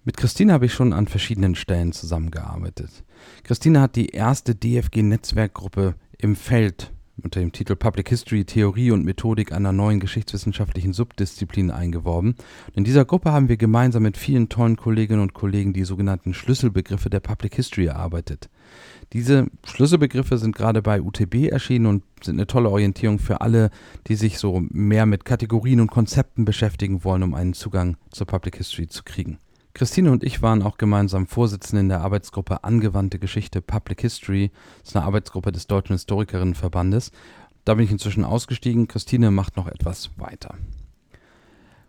Mit 0.03 0.17
Christine 0.17 0.53
habe 0.53 0.67
ich 0.67 0.75
schon 0.75 0.93
an 0.93 1.07
verschiedenen 1.07 1.55
Stellen 1.55 1.93
zusammengearbeitet. 1.93 3.05
Christine 3.45 3.81
hat 3.81 3.95
die 3.95 4.09
erste 4.09 4.57
DFG-Netzwerkgruppe 4.57 5.95
im 6.19 6.35
Feld 6.35 6.93
unter 7.23 7.41
dem 7.41 7.53
Titel 7.53 7.77
Public 7.77 8.09
History 8.09 8.45
Theorie 8.45 8.91
und 8.91 9.05
Methodik 9.05 9.53
einer 9.53 9.73
neuen 9.73 10.01
geschichtswissenschaftlichen 10.01 10.93
Subdisziplin 10.93 11.71
eingeworben. 11.71 12.35
Und 12.69 12.77
in 12.77 12.85
dieser 12.85 13.05
Gruppe 13.05 13.33
haben 13.33 13.49
wir 13.49 13.57
gemeinsam 13.57 14.03
mit 14.03 14.17
vielen 14.17 14.49
tollen 14.49 14.77
Kolleginnen 14.77 15.21
und 15.21 15.35
Kollegen 15.35 15.73
die 15.73 15.85
sogenannten 15.85 16.35
Schlüsselbegriffe 16.35 17.11
der 17.11 17.21
Public 17.21 17.55
History 17.55 17.87
erarbeitet. 17.87 18.49
Diese 19.13 19.49
Schlüsselbegriffe 19.65 20.39
sind 20.39 20.57
gerade 20.57 20.81
bei 20.81 21.03
UTB 21.03 21.49
erschienen 21.49 21.87
und 21.87 22.03
sind 22.23 22.37
eine 22.37 22.47
tolle 22.47 22.71
Orientierung 22.71 23.19
für 23.19 23.41
alle, 23.43 23.71
die 24.07 24.15
sich 24.15 24.39
so 24.39 24.63
mehr 24.71 25.05
mit 25.07 25.25
Kategorien 25.25 25.81
und 25.81 25.91
Konzepten 25.91 26.45
beschäftigen 26.45 27.05
wollen, 27.05 27.23
um 27.23 27.35
einen 27.35 27.53
Zugang 27.53 27.97
zur 28.11 28.27
Public 28.27 28.57
History 28.57 28.89
zu 28.89 29.03
kriegen. 29.03 29.39
Christine 29.75 30.11
und 30.11 30.23
ich 30.23 30.43
waren 30.43 30.63
auch 30.63 30.77
gemeinsam 30.77 31.27
Vorsitzende 31.27 31.81
in 31.81 31.89
der 31.89 32.03
Arbeitsgruppe 32.03 32.63
Angewandte 32.63 33.19
Geschichte 33.19 33.63
Public 33.63 34.03
History. 34.03 34.51
Das 34.81 34.91
ist 34.91 34.97
eine 34.97 35.07
Arbeitsgruppe 35.07 35.51
des 35.51 35.67
Deutschen 35.67 35.95
Historikerinnenverbandes. 35.95 37.11
Da 37.65 37.75
bin 37.75 37.85
ich 37.87 37.91
inzwischen 37.91 38.25
ausgestiegen. 38.25 38.87
Christine 38.87 39.31
macht 39.31 39.57
noch 39.57 39.67
etwas 39.67 40.11
weiter. 40.19 40.57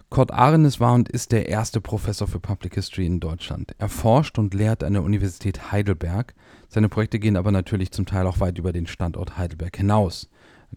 Kurt 0.10 0.32
Arenes 0.32 0.80
war 0.80 0.94
und 0.94 1.10
ist 1.10 1.34
der 1.34 1.50
erste 1.50 1.82
Professor 1.82 2.28
für 2.28 2.40
Public 2.40 2.75
History 2.75 3.06
in 3.06 3.20
Deutschland. 3.20 3.75
Er 3.80 3.90
forscht 3.90 4.40
und 4.40 4.54
lehrt 4.54 4.84
an 4.84 4.94
der 4.94 5.04
Universität 5.04 5.72
Heidelberg. 5.72 6.36
Seine 6.70 6.88
Projekte 6.88 7.20
gehen 7.20 7.36
aber 7.36 7.52
natürlich 7.52 7.92
zum 7.92 8.06
Teil 8.06 8.28
auch 8.28 8.40
weit 8.40 8.58
über 8.60 8.72
den 8.72 8.88
Standort 8.88 9.38
Heidelberg 9.38 9.75
hinaus 9.75 10.30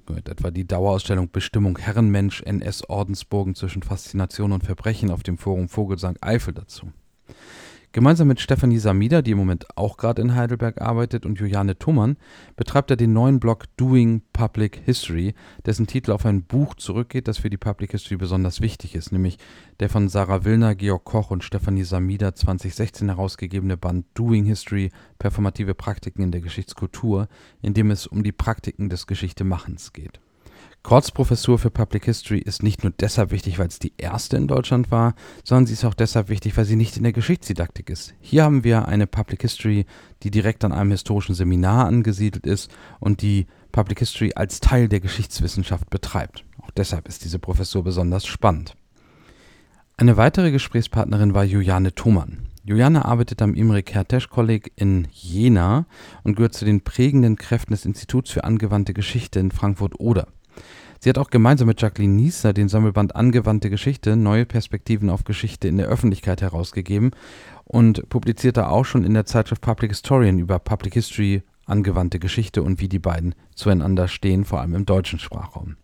gehört 0.06 0.28
etwa 0.28 0.50
die 0.50 0.66
Dauerausstellung 0.66 1.30
Bestimmung 1.30 1.78
Herrenmensch 1.78 2.42
NS 2.42 2.88
Ordensburgen 2.88 3.54
zwischen 3.54 3.82
Faszination 3.82 4.52
und 4.52 4.64
Verbrechen 4.64 5.10
auf 5.10 5.22
dem 5.22 5.38
Forum 5.38 5.68
Vogelsang 5.68 6.16
Eifel 6.20 6.54
dazu. 6.54 6.92
Gemeinsam 7.96 8.28
mit 8.28 8.40
Stefanie 8.40 8.78
Samida, 8.78 9.22
die 9.22 9.30
im 9.30 9.38
Moment 9.38 9.68
auch 9.74 9.96
gerade 9.96 10.20
in 10.20 10.34
Heidelberg 10.34 10.82
arbeitet, 10.82 11.24
und 11.24 11.40
Juliane 11.40 11.78
Thumann 11.78 12.18
betreibt 12.54 12.90
er 12.90 12.98
den 12.98 13.14
neuen 13.14 13.40
Blog 13.40 13.64
Doing 13.78 14.20
Public 14.34 14.82
History, 14.84 15.32
dessen 15.64 15.86
Titel 15.86 16.12
auf 16.12 16.26
ein 16.26 16.42
Buch 16.42 16.74
zurückgeht, 16.74 17.26
das 17.26 17.38
für 17.38 17.48
die 17.48 17.56
Public 17.56 17.92
History 17.92 18.18
besonders 18.18 18.60
wichtig 18.60 18.94
ist, 18.94 19.12
nämlich 19.12 19.38
der 19.80 19.88
von 19.88 20.10
Sarah 20.10 20.44
Willner, 20.44 20.74
Georg 20.74 21.04
Koch 21.04 21.30
und 21.30 21.42
Stefanie 21.42 21.84
Samida 21.84 22.34
2016 22.34 23.08
herausgegebene 23.08 23.78
Band 23.78 24.04
Doing 24.12 24.44
History– 24.44 24.90
Performative 25.18 25.72
Praktiken 25.72 26.20
in 26.20 26.32
der 26.32 26.42
Geschichtskultur, 26.42 27.28
in 27.62 27.72
dem 27.72 27.90
es 27.90 28.06
um 28.06 28.22
die 28.22 28.32
Praktiken 28.32 28.90
des 28.90 29.06
Geschichtenemachens 29.06 29.94
geht 29.94 30.20
Korts 30.86 31.10
Professur 31.10 31.58
für 31.58 31.70
Public 31.70 32.04
History 32.04 32.38
ist 32.38 32.62
nicht 32.62 32.84
nur 32.84 32.92
deshalb 33.00 33.32
wichtig, 33.32 33.58
weil 33.58 33.66
es 33.66 33.80
die 33.80 33.92
erste 33.98 34.36
in 34.36 34.46
Deutschland 34.46 34.92
war, 34.92 35.16
sondern 35.42 35.66
sie 35.66 35.72
ist 35.72 35.84
auch 35.84 35.94
deshalb 35.94 36.28
wichtig, 36.28 36.56
weil 36.56 36.64
sie 36.64 36.76
nicht 36.76 36.96
in 36.96 37.02
der 37.02 37.12
Geschichtsdidaktik 37.12 37.90
ist. 37.90 38.14
Hier 38.20 38.44
haben 38.44 38.62
wir 38.62 38.86
eine 38.86 39.08
Public 39.08 39.42
History, 39.42 39.84
die 40.22 40.30
direkt 40.30 40.64
an 40.64 40.70
einem 40.70 40.92
historischen 40.92 41.34
Seminar 41.34 41.86
angesiedelt 41.86 42.46
ist 42.46 42.70
und 43.00 43.20
die 43.20 43.48
Public 43.72 43.98
History 43.98 44.34
als 44.36 44.60
Teil 44.60 44.88
der 44.88 45.00
Geschichtswissenschaft 45.00 45.90
betreibt. 45.90 46.44
Auch 46.62 46.70
deshalb 46.70 47.08
ist 47.08 47.24
diese 47.24 47.40
Professur 47.40 47.82
besonders 47.82 48.24
spannend. 48.24 48.76
Eine 49.96 50.16
weitere 50.16 50.52
Gesprächspartnerin 50.52 51.34
war 51.34 51.42
Juliane 51.42 51.96
Thomann. 51.96 52.46
Juliane 52.62 53.04
arbeitet 53.04 53.42
am 53.42 53.54
Imre 53.54 53.80
Kertész 53.80 54.28
Kolleg 54.28 54.70
in 54.76 55.08
Jena 55.10 55.86
und 56.22 56.36
gehört 56.36 56.54
zu 56.54 56.64
den 56.64 56.82
prägenden 56.82 57.34
Kräften 57.34 57.72
des 57.72 57.84
Instituts 57.84 58.30
für 58.30 58.44
angewandte 58.44 58.94
Geschichte 58.94 59.40
in 59.40 59.50
Frankfurt-Oder. 59.50 60.28
Sie 61.00 61.08
hat 61.08 61.18
auch 61.18 61.30
gemeinsam 61.30 61.68
mit 61.68 61.80
Jacqueline 61.80 62.14
Nieser 62.14 62.52
den 62.52 62.68
Sammelband 62.68 63.14
Angewandte 63.14 63.70
Geschichte– 63.70 64.16
Neue 64.16 64.46
Perspektiven 64.46 65.10
auf 65.10 65.24
Geschichte 65.24 65.68
in 65.68 65.76
der 65.76 65.88
Öffentlichkeit 65.88 66.40
herausgegeben 66.40 67.10
und 67.64 68.08
publizierte 68.08 68.68
auch 68.68 68.84
schon 68.84 69.04
in 69.04 69.14
der 69.14 69.26
Zeitschrift 69.26 69.62
Public 69.62 69.90
Historian 69.90 70.38
über 70.38 70.58
Public 70.58 70.94
History, 70.94 71.42
angewandte 71.66 72.18
Geschichte 72.18 72.62
und 72.62 72.80
wie 72.80 72.88
die 72.88 72.98
beiden 72.98 73.34
zueinander 73.54 74.08
stehen, 74.08 74.44
vor 74.44 74.60
allem 74.60 74.74
im 74.74 74.86
deutschen 74.86 75.18
Sprachraum. 75.18 75.76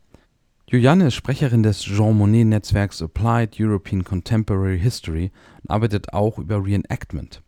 Juliane 0.67 1.09
ist 1.09 1.15
Sprecherin 1.15 1.63
des 1.63 1.83
Jean 1.83 2.17
Monnet-Netzwerks 2.17 3.03
Applied 3.03 3.61
European 3.61 4.05
Contemporary 4.05 4.79
History 4.79 5.31
und 5.63 5.71
arbeitet 5.71 6.15
auch 6.15 6.39
über 6.39 6.65
Reenactment. 6.65 7.43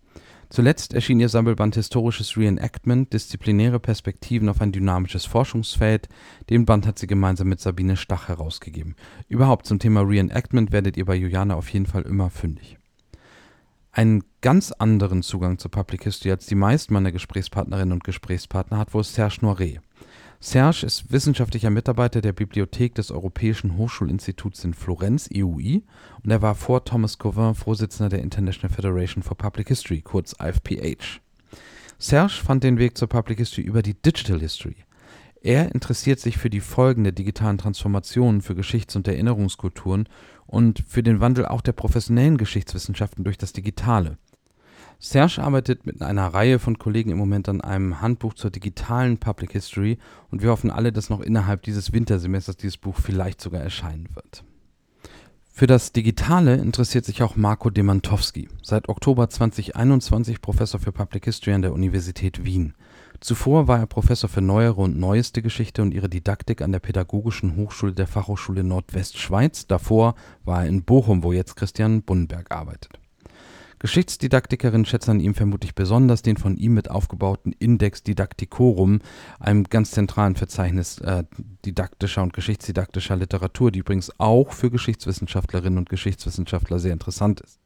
Zuletzt 0.54 0.94
erschien 0.94 1.18
ihr 1.18 1.28
Sammelband 1.28 1.74
Historisches 1.74 2.36
Reenactment– 2.36 3.12
Disziplinäre 3.12 3.80
Perspektiven 3.80 4.48
auf 4.48 4.60
ein 4.60 4.70
dynamisches 4.70 5.26
Forschungsfeld. 5.26 6.08
Den 6.48 6.64
Band 6.64 6.86
hat 6.86 6.96
sie 6.96 7.08
gemeinsam 7.08 7.48
mit 7.48 7.58
Sabine 7.58 7.96
Stach 7.96 8.28
herausgegeben. 8.28 8.94
Überhaupt 9.28 9.66
zum 9.66 9.80
Thema 9.80 10.02
Reenactment 10.02 10.70
werdet 10.70 10.96
ihr 10.96 11.06
bei 11.06 11.16
Juliane 11.16 11.56
auf 11.56 11.70
jeden 11.70 11.86
Fall 11.86 12.02
immer 12.02 12.30
fündig. 12.30 12.78
Einen 13.90 14.22
ganz 14.42 14.70
anderen 14.70 15.24
Zugang 15.24 15.58
zur 15.58 15.72
Public 15.72 16.04
History 16.04 16.30
als 16.30 16.46
die 16.46 16.54
meisten 16.54 16.94
meiner 16.94 17.10
Gesprächspartnerinnen 17.10 17.92
und 17.92 18.04
Gesprächspartner 18.04 18.78
hat 18.78 18.94
wohl 18.94 19.02
Serge 19.02 19.38
Noiret. 19.40 19.80
Serge 20.46 20.84
ist 20.84 21.10
wissenschaftlicher 21.10 21.70
Mitarbeiter 21.70 22.20
der 22.20 22.34
Bibliothek 22.34 22.94
des 22.94 23.10
Europäischen 23.10 23.78
Hochschulinstituts 23.78 24.62
in 24.62 24.74
Florenz 24.74 25.30
(EUI) 25.34 25.82
und 26.22 26.30
er 26.30 26.42
war 26.42 26.54
vor 26.54 26.84
Thomas 26.84 27.16
Cauvin 27.18 27.54
Vorsitzender 27.54 28.10
der 28.10 28.20
International 28.20 28.68
Federation 28.68 29.22
for 29.22 29.38
Public 29.38 29.68
History 29.68 30.02
kurz 30.02 30.34
IFPH. 30.38 31.22
Serge 31.98 32.42
fand 32.44 32.62
den 32.62 32.76
Weg 32.76 32.98
zur 32.98 33.08
Public 33.08 33.38
History 33.38 33.62
über 33.62 33.80
die 33.80 33.94
Digital 33.94 34.38
History. 34.38 34.76
Er 35.40 35.74
interessiert 35.74 36.20
sich 36.20 36.36
für 36.36 36.50
die 36.50 36.60
Folgen 36.60 37.04
der 37.04 37.14
digitalen 37.14 37.56
Transformationen 37.56 38.42
für 38.42 38.54
Geschichts 38.54 38.96
und 38.96 39.08
Erinnerungskulturen 39.08 40.10
und 40.46 40.84
für 40.86 41.02
den 41.02 41.20
Wandel 41.20 41.46
auch 41.46 41.62
der 41.62 41.72
professionellen 41.72 42.36
Geschichtswissenschaften 42.36 43.24
durch 43.24 43.38
das 43.38 43.54
Digitale 43.54 44.18
Serge 44.98 45.42
arbeitet 45.42 45.86
mit 45.86 46.02
einer 46.02 46.28
Reihe 46.28 46.58
von 46.58 46.78
Kollegen 46.78 47.10
im 47.10 47.18
Moment 47.18 47.48
an 47.48 47.60
einem 47.60 48.00
Handbuch 48.00 48.34
zur 48.34 48.50
digitalen 48.50 49.18
Public 49.18 49.52
History 49.52 49.98
und 50.30 50.42
wir 50.42 50.50
hoffen 50.50 50.70
alle, 50.70 50.92
dass 50.92 51.10
noch 51.10 51.20
innerhalb 51.20 51.62
dieses 51.62 51.92
Wintersemesters 51.92 52.56
dieses 52.56 52.76
Buch 52.76 52.96
vielleicht 52.96 53.40
sogar 53.40 53.60
erscheinen 53.60 54.08
wird. 54.14 54.44
Für 55.56 55.68
das 55.68 55.92
Digitale 55.92 56.56
interessiert 56.56 57.04
sich 57.04 57.22
auch 57.22 57.36
Marco 57.36 57.70
Demantowski, 57.70 58.48
seit 58.60 58.88
Oktober 58.88 59.30
2021 59.30 60.40
Professor 60.40 60.80
für 60.80 60.90
Public 60.90 61.26
History 61.26 61.54
an 61.54 61.62
der 61.62 61.72
Universität 61.72 62.44
Wien. 62.44 62.74
Zuvor 63.20 63.68
war 63.68 63.78
er 63.78 63.86
Professor 63.86 64.28
für 64.28 64.40
Neuere 64.40 64.80
und 64.80 64.98
Neueste 64.98 65.42
Geschichte 65.42 65.82
und 65.82 65.94
ihre 65.94 66.08
Didaktik 66.08 66.60
an 66.60 66.72
der 66.72 66.80
Pädagogischen 66.80 67.54
Hochschule 67.54 67.92
der 67.92 68.08
Fachhochschule 68.08 68.64
Nordwestschweiz. 68.64 69.68
Davor 69.68 70.16
war 70.44 70.62
er 70.64 70.68
in 70.68 70.82
Bochum, 70.82 71.22
wo 71.22 71.32
jetzt 71.32 71.54
Christian 71.54 72.02
Bunnenberg 72.02 72.50
arbeitet. 72.50 72.98
Geschichtsdidaktikerinnen 73.84 74.86
schätzen 74.86 75.10
an 75.10 75.20
ihm 75.20 75.34
vermutlich 75.34 75.74
besonders 75.74 76.22
den 76.22 76.38
von 76.38 76.56
ihm 76.56 76.72
mit 76.72 76.90
aufgebauten 76.90 77.52
Index 77.52 78.02
Didacticorum, 78.02 79.00
einem 79.38 79.64
ganz 79.64 79.90
zentralen 79.90 80.36
Verzeichnis 80.36 81.00
äh, 81.00 81.24
didaktischer 81.66 82.22
und 82.22 82.32
geschichtsdidaktischer 82.32 83.14
Literatur, 83.14 83.70
die 83.70 83.80
übrigens 83.80 84.10
auch 84.18 84.52
für 84.52 84.70
Geschichtswissenschaftlerinnen 84.70 85.78
und 85.78 85.90
Geschichtswissenschaftler 85.90 86.78
sehr 86.78 86.94
interessant 86.94 87.42
ist. 87.42 87.60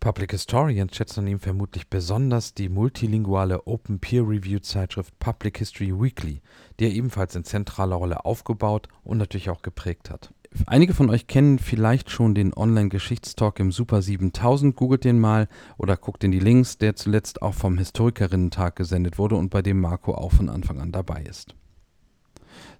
Public 0.00 0.30
Historians 0.30 0.96
schätzen 0.96 1.20
an 1.20 1.26
ihm 1.26 1.40
vermutlich 1.40 1.88
besonders 1.88 2.54
die 2.54 2.70
multilinguale 2.70 3.66
Open 3.66 3.98
Peer 3.98 4.22
Review 4.22 4.60
Zeitschrift 4.60 5.18
Public 5.18 5.58
History 5.58 5.92
Weekly, 5.92 6.40
die 6.80 6.84
er 6.84 6.92
ebenfalls 6.92 7.36
in 7.36 7.44
zentraler 7.44 7.96
Rolle 7.96 8.24
aufgebaut 8.24 8.88
und 9.04 9.18
natürlich 9.18 9.50
auch 9.50 9.60
geprägt 9.60 10.08
hat. 10.08 10.32
Einige 10.66 10.94
von 10.94 11.10
euch 11.10 11.26
kennen 11.26 11.58
vielleicht 11.58 12.10
schon 12.10 12.34
den 12.34 12.54
Online-Geschichtstalk 12.54 13.60
im 13.60 13.70
Super 13.70 14.02
7000. 14.02 14.74
Googelt 14.74 15.04
den 15.04 15.18
mal 15.18 15.48
oder 15.76 15.96
guckt 15.96 16.24
in 16.24 16.32
die 16.32 16.40
Links, 16.40 16.78
der 16.78 16.96
zuletzt 16.96 17.42
auch 17.42 17.54
vom 17.54 17.78
Historikerinnen-Tag 17.78 18.76
gesendet 18.76 19.18
wurde 19.18 19.36
und 19.36 19.50
bei 19.50 19.62
dem 19.62 19.80
Marco 19.80 20.14
auch 20.14 20.32
von 20.32 20.48
Anfang 20.48 20.80
an 20.80 20.92
dabei 20.92 21.22
ist. 21.22 21.54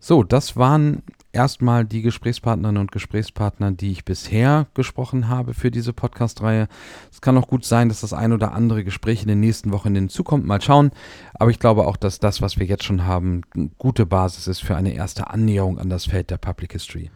So, 0.00 0.22
das 0.22 0.56
waren 0.56 1.02
erstmal 1.32 1.84
die 1.84 2.02
Gesprächspartnerinnen 2.02 2.80
und 2.80 2.92
Gesprächspartner, 2.92 3.72
die 3.72 3.90
ich 3.90 4.04
bisher 4.04 4.66
gesprochen 4.74 5.28
habe 5.28 5.54
für 5.54 5.70
diese 5.70 5.92
Podcast-Reihe. 5.92 6.68
Es 7.12 7.20
kann 7.20 7.36
auch 7.36 7.48
gut 7.48 7.64
sein, 7.64 7.88
dass 7.88 8.00
das 8.00 8.12
ein 8.12 8.32
oder 8.32 8.52
andere 8.52 8.84
Gespräch 8.84 9.22
in 9.22 9.28
den 9.28 9.40
nächsten 9.40 9.72
Wochen 9.72 9.94
hinzukommt. 9.94 10.46
Mal 10.46 10.60
schauen. 10.60 10.90
Aber 11.34 11.50
ich 11.50 11.58
glaube 11.58 11.86
auch, 11.86 11.96
dass 11.96 12.18
das, 12.18 12.40
was 12.40 12.58
wir 12.58 12.66
jetzt 12.66 12.84
schon 12.84 13.06
haben, 13.06 13.42
eine 13.54 13.70
gute 13.78 14.06
Basis 14.06 14.46
ist 14.46 14.60
für 14.60 14.76
eine 14.76 14.94
erste 14.94 15.30
Annäherung 15.30 15.78
an 15.78 15.90
das 15.90 16.06
Feld 16.06 16.30
der 16.30 16.38
Public 16.38 16.72
History. 16.72 17.10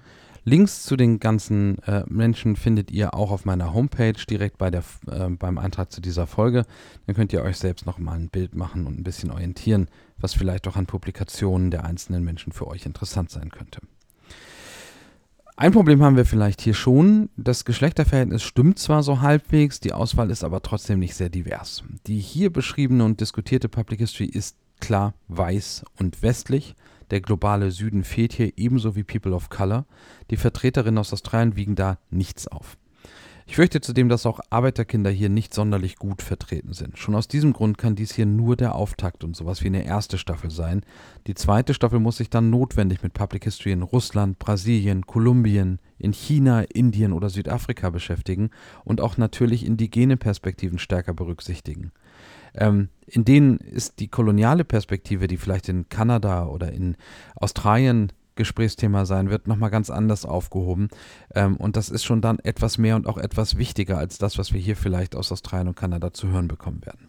Links 0.45 0.83
zu 0.83 0.97
den 0.97 1.21
ganzen 1.21 1.79
äh, 1.85 2.05
Menschen 2.09 2.57
findet 2.57 2.91
ihr 2.91 3.15
auch 3.15 3.31
auf 3.31 3.45
meiner 3.45 3.73
Homepage 3.73 4.19
direkt 4.29 4.59
bei 4.59 4.71
der, 4.71 4.83
äh, 5.07 5.29
beim 5.29 5.57
Eintrag 5.57 5.93
zu 5.93 6.01
dieser 6.01 6.27
Folge. 6.27 6.67
Dann 7.07 7.15
könnt 7.15 7.33
ihr 7.33 7.43
euch 7.43 7.59
selbst 7.59 7.87
noch 7.87 7.99
mal 7.99 8.19
ein 8.19 8.29
Bild 8.29 8.57
machen 8.57 8.87
und 8.87 8.99
ein 8.99 9.05
bisschen 9.05 9.31
orientieren, 9.31 9.89
was 10.19 10.35
vielleicht 10.35 10.67
auch 10.67 10.77
an 10.77 10.87
Publikationen 10.87 11.71
der 11.71 11.85
einzelnen 11.85 12.25
Menschen 12.25 12.53
für 12.53 12.67
euch 12.67 12.87
interessant 12.87 13.31
sein 13.31 13.51
könnte. 13.51 13.81
Ein 15.57 15.71
Problem 15.71 16.03
haben 16.03 16.17
wir 16.17 16.27
vielleicht 16.27 16.61
hier 16.61 16.75
schon. 16.75 17.29
Das 17.37 17.65
Geschlechterverhältnis 17.65 18.43
stimmt 18.43 18.81
zwar 18.81 19.05
so 19.05 19.21
halbwegs, 19.21 19.79
die 19.79 19.93
Auswahl 19.93 20.31
ist 20.31 20.43
aber 20.43 20.61
trotzdem 20.63 20.99
nicht 20.99 21.15
sehr 21.15 21.29
divers. 21.29 21.85
Die 22.09 22.19
hier 22.19 22.53
beschriebene 22.53 23.05
und 23.05 23.21
diskutierte 23.21 23.69
Public 23.69 24.01
History 24.01 24.27
ist 24.27 24.57
klar 24.81 25.15
weiß 25.29 25.85
und 25.99 26.21
westlich. 26.23 26.75
Der 27.13 27.21
globale 27.21 27.71
Süden 27.71 28.05
fehlt 28.05 28.33
hier 28.33 28.55
ebenso 28.57 28.97
wie 28.97 29.05
People 29.05 29.35
of 29.35 29.51
Color. 29.51 29.85
Die 30.31 30.39
Vertreterinnen 30.39 30.97
aus 30.97 31.13
Australien 31.13 31.57
wiegen 31.57 31.75
da 31.75 31.99
nichts 32.11 32.49
auf. 32.49 32.79
Ich 33.45 33.57
fürchte 33.57 33.83
zudem, 33.83 34.09
dass 34.09 34.25
auch 34.25 34.41
Arbeiterkinder 34.49 35.11
hier 35.11 35.29
nicht 35.29 35.53
sonderlich 35.53 35.97
gut 35.97 36.23
vertreten 36.23 36.73
sind. 36.73 36.97
Schon 36.97 37.15
aus 37.15 37.29
diesem 37.29 37.53
Grund 37.53 37.77
kann 37.77 37.97
dies 37.97 38.15
hier 38.15 38.25
nur 38.25 38.57
der 38.57 38.75
Auftakt 38.75 39.25
und 39.25 39.37
sowas 39.37 39.63
wie 39.63 39.67
eine 39.67 39.85
erste 39.85 40.17
Staffel 40.17 40.51
sein. 40.51 40.87
Die 41.27 41.35
zweite 41.35 41.75
Staffel 41.75 41.99
muss 41.99 42.17
sich 42.17 42.31
dann 42.31 42.49
notwendig 42.49 43.03
mit 43.03 43.13
Public 43.13 43.45
History 43.45 43.73
in 43.73 43.83
Russland, 43.83 44.39
Brasilien, 44.39 45.07
Kolumbien, 45.07 45.81
in 45.99 46.15
China, 46.15 46.63
Indien 46.63 47.13
oder 47.13 47.29
Südafrika 47.29 47.91
beschäftigen 47.91 48.49
und 48.85 49.03
auch 49.03 49.19
natürlich 49.19 49.67
indigene 49.67 50.17
Perspektiven 50.17 50.79
stärker 50.79 51.13
berücksichtigen. 51.13 51.93
Ähm, 52.55 52.89
in 53.07 53.25
denen 53.25 53.59
ist 53.59 53.99
die 54.01 54.09
koloniale 54.09 54.65
Perspektive, 54.65 55.27
die 55.27 55.37
vielleicht 55.37 55.69
in 55.69 55.89
Kanada 55.89 56.47
oder 56.47 56.73
in 56.73 56.97
Australien 57.37 58.13
Gesprächsthema 58.35 59.05
sein 59.05 59.31
wird, 59.31 59.47
nochmal 59.47 59.71
ganz 59.71 59.91
anders 59.91 60.25
aufgehoben. 60.25 60.89
Ähm, 61.35 61.57
und 61.57 61.77
das 61.77 61.91
ist 61.91 62.05
schon 62.05 62.21
dann 62.21 62.39
etwas 62.39 62.79
mehr 62.79 62.97
und 62.97 63.07
auch 63.07 63.19
etwas 63.19 63.59
wichtiger 63.59 63.99
als 63.99 64.19
das, 64.19 64.39
was 64.39 64.53
wir 64.53 64.61
hier 64.61 64.77
vielleicht 64.77 65.17
aus 65.17 65.33
Australien 65.33 65.69
und 65.69 65.77
Kanada 65.77 66.13
zu 66.13 66.29
hören 66.29 66.49
bekommen 66.49 66.85
werden. 66.85 67.09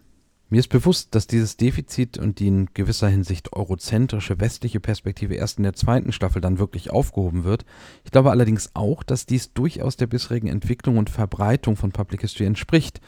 Mir 0.50 0.60
ist 0.60 0.68
bewusst, 0.68 1.14
dass 1.14 1.26
dieses 1.26 1.56
Defizit 1.56 2.18
und 2.18 2.38
die 2.38 2.48
in 2.48 2.68
gewisser 2.74 3.08
Hinsicht 3.08 3.54
eurozentrische 3.54 4.38
westliche 4.38 4.78
Perspektive 4.78 5.34
erst 5.34 5.58
in 5.58 5.64
der 5.64 5.72
zweiten 5.72 6.12
Staffel 6.12 6.42
dann 6.42 6.58
wirklich 6.58 6.90
aufgehoben 6.90 7.44
wird. 7.44 7.64
Ich 8.04 8.10
glaube 8.10 8.30
allerdings 8.30 8.70
auch, 8.74 9.02
dass 9.02 9.26
dies 9.26 9.52
durchaus 9.54 9.96
der 9.96 10.06
bisherigen 10.06 10.48
Entwicklung 10.48 10.98
und 10.98 11.10
Verbreitung 11.10 11.76
von 11.76 11.92
Public 11.92 12.20
History 12.20 12.46
entspricht, 12.46 13.00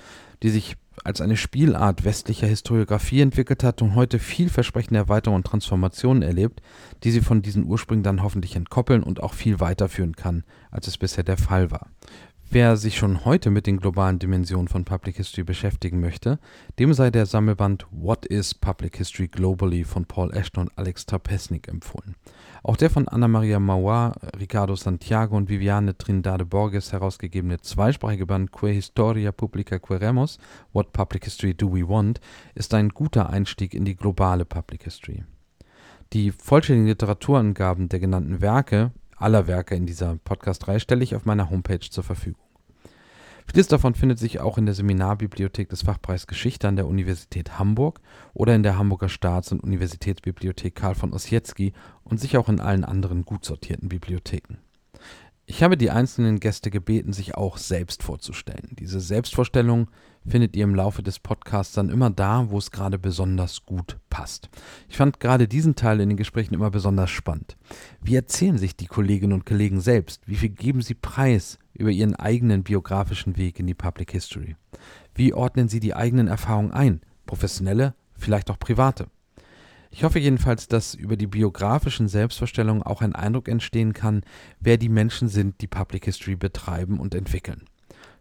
die 0.43 0.49
sich 0.49 0.77
als 1.07 1.21
eine 1.21 1.37
Spielart 1.37 2.05
westlicher 2.05 2.49
Historiografie 2.49 3.21
entwickelt 3.21 3.63
hat 3.63 3.81
und 3.81 3.95
heute 3.95 4.19
vielversprechende 4.19 4.99
Erweiterungen 4.99 5.39
und 5.43 5.47
Transformationen 5.47 6.23
erlebt, 6.23 6.61
die 7.05 7.13
sie 7.13 7.21
von 7.21 7.43
diesen 7.43 7.65
Ursprüngen 7.65 8.03
dann 8.03 8.25
hoffentlich 8.25 8.57
entkoppeln 8.57 9.05
und 9.05 9.23
auch 9.23 9.33
viel 9.33 9.61
weiterführen 9.61 10.17
kann, 10.17 10.43
als 10.73 10.89
es 10.89 10.99
bisher 10.99 11.23
der 11.23 11.37
Fall 11.37 11.71
war. 11.71 11.91
Wer 12.49 12.77
sich 12.77 12.97
schon 12.97 13.25
heute 13.25 13.51
mit 13.51 13.67
den 13.67 13.79
globalen 13.79 14.21
Dimensionen 14.21 14.69
von 14.69 14.85
Public 14.85 15.17
History 15.17 15.43
beschäftigen 15.43 16.01
möchte, 16.01 16.39
dem 16.79 16.95
sei 16.95 17.11
der 17.11 17.27
Sammelband 17.27 17.87
What 17.91 18.25
is 18.25 18.55
Public 18.55 18.97
History 18.97 19.27
Globally 19.27 19.83
von 19.83 20.07
Paul 20.07 20.33
Ashton 20.33 20.69
und 20.69 20.79
Alex 20.79 21.07
Trapesnik 21.07 21.67
empfohlen. 21.67 22.15
Auch 22.63 22.77
der 22.77 22.89
von 22.89 23.09
Anna 23.09 23.27
Maria 23.27 23.59
Mauar, 23.59 24.15
Ricardo 24.39 24.77
Santiago 24.77 25.37
und 25.37 25.49
Viviane 25.49 25.99
Trindade 25.99 26.47
Borges 26.47 26.93
herausgegebene 26.93 27.61
zweisprachige 27.61 28.27
Band 28.27 28.53
Que 28.53 28.73
Historia 28.73 29.33
Publica 29.33 29.79
Queremos, 29.81 30.39
What 30.73 30.93
Public 30.93 31.25
History 31.25 31.53
Do 31.53 31.75
We 31.75 31.87
Want, 31.87 32.21
ist 32.55 32.73
ein 32.75 32.91
guter 32.91 33.29
Einstieg 33.29 33.75
in 33.75 33.85
die 33.85 33.97
globale 33.97 34.45
Public 34.45 34.85
History. 34.85 35.25
Die 36.13 36.31
vollständigen 36.31 36.87
Literaturangaben 36.87 37.89
der 37.89 37.99
genannten 37.99 38.41
Werke 38.41 38.93
aller 39.17 39.47
Werke 39.47 39.75
in 39.75 39.87
dieser 39.87 40.17
Podcast-Reihe 40.17 40.81
stelle 40.81 41.05
ich 41.05 41.15
auf 41.15 41.25
meiner 41.25 41.51
Homepage 41.51 41.81
zur 41.81 42.05
Verfügung. 42.05 42.41
Vieles 43.49 43.69
davon 43.69 43.95
findet 43.95 44.19
sich 44.19 44.41
auch 44.41 44.59
in 44.59 44.67
der 44.67 44.75
Seminarbibliothek 44.75 45.69
des 45.69 45.83
Fachbereichs 45.83 46.27
Geschichte 46.27 46.67
an 46.67 46.77
der 46.77 46.89
Universität 46.89 47.59
Hamburg 47.59 48.01
oder 48.35 48.55
in 48.55 48.65
der 48.65 48.77
Hamburger 48.77 49.09
Staats- 49.09 49.53
und 49.53 49.63
Universitätsbibliothek 49.63 50.75
Karl 50.75 50.97
von 50.97 51.13
Ossietzky 51.13 51.73
und 52.03 52.21
sicher 52.21 52.41
auch 52.41 52.49
in 52.49 52.61
allen 52.61 52.85
anderen 52.85 53.25
gut 53.25 53.45
sortierten 53.45 53.89
Bibliotheken. 53.89 54.59
Ich 55.49 55.63
habe 55.63 55.77
die 55.77 55.93
einzelnen 55.93 56.41
Gäste 56.41 56.73
gebeten, 56.73 57.13
sich 57.13 57.37
auch 57.37 57.57
selbst 57.57 58.03
vorzustellen. 58.03 58.75
Diese 58.81 58.99
Selbstvorstellung 58.99 59.89
findet 60.27 60.57
ihr 60.57 60.65
im 60.65 60.75
Laufe 60.75 61.05
des 61.05 61.21
Podcasts 61.21 61.73
dann 61.73 61.89
immer 61.89 62.11
da, 62.11 62.51
wo 62.51 62.59
es 62.59 62.73
gerade 62.73 62.99
besonders 62.99 63.65
gut 63.65 63.97
passt. 64.11 64.51
Ich 64.89 64.97
fand 64.97 65.21
gerade 65.21 65.47
diesen 65.47 65.77
Teil 65.77 66.01
in 66.01 66.09
den 66.09 66.19
Gesprächen 66.19 66.55
immer 66.55 66.73
besonders 66.73 67.11
spannend. 67.11 67.57
Wie 68.03 68.17
erzählen 68.17 68.59
sich 68.59 68.75
die 68.75 68.89
Kolleginnen 68.89 69.35
und 69.35 69.47
Kollegen 69.47 69.81
selbst? 69.81 70.21
Wie 70.27 70.35
viel 70.35 70.49
geben 70.49 70.83
sie 70.83 70.95
preis 70.95 71.61
über 71.75 71.91
ihren 71.91 72.17
eigenen 72.17 72.65
biografischen 72.65 73.37
Weg 73.37 73.61
in 73.61 73.69
die 73.69 73.75
Public 73.75 74.11
History? 74.11 74.57
Wie 75.15 75.33
ordnen 75.33 75.69
sie 75.69 75.79
die 75.79 75.95
eigenen 75.95 76.27
Erfahrungen 76.27 76.73
ein? 76.73 77.03
Professionelle, 77.25 77.95
vielleicht 78.17 78.51
auch 78.51 78.59
private? 78.59 79.07
Ich 79.97 80.05
hoffe 80.05 80.19
jedenfalls, 80.19 80.69
dass 80.69 80.93
über 80.93 81.17
die 81.17 81.27
biografischen 81.27 82.07
Selbstvorstellungen 82.07 82.83
auch 82.83 83.01
ein 83.01 83.15
Eindruck 83.15 83.49
entstehen 83.49 83.95
kann, 83.95 84.25
wer 84.61 84.77
die 84.77 84.91
Menschen 84.91 85.31
sind, 85.31 85.63
die 85.63 85.67
Public 85.67 86.05
History 86.05 86.37
betreiben 86.37 87.01
und 87.01 87.15
entwickeln. 87.15 87.65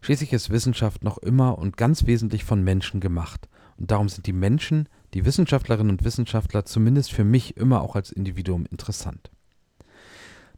Schließlich 0.00 0.32
ist 0.32 0.48
Wissenschaft 0.48 1.04
noch 1.04 1.18
immer 1.18 1.58
und 1.58 1.76
ganz 1.76 2.06
wesentlich 2.06 2.44
von 2.44 2.64
Menschen 2.64 3.00
gemacht. 3.00 3.46
Und 3.76 3.90
darum 3.90 4.08
sind 4.08 4.26
die 4.26 4.32
Menschen, 4.32 4.88
die 5.12 5.26
Wissenschaftlerinnen 5.26 5.90
und 5.90 6.02
Wissenschaftler 6.02 6.64
zumindest 6.64 7.12
für 7.12 7.24
mich 7.24 7.58
immer 7.58 7.82
auch 7.82 7.94
als 7.94 8.10
Individuum 8.10 8.64
interessant. 8.70 9.30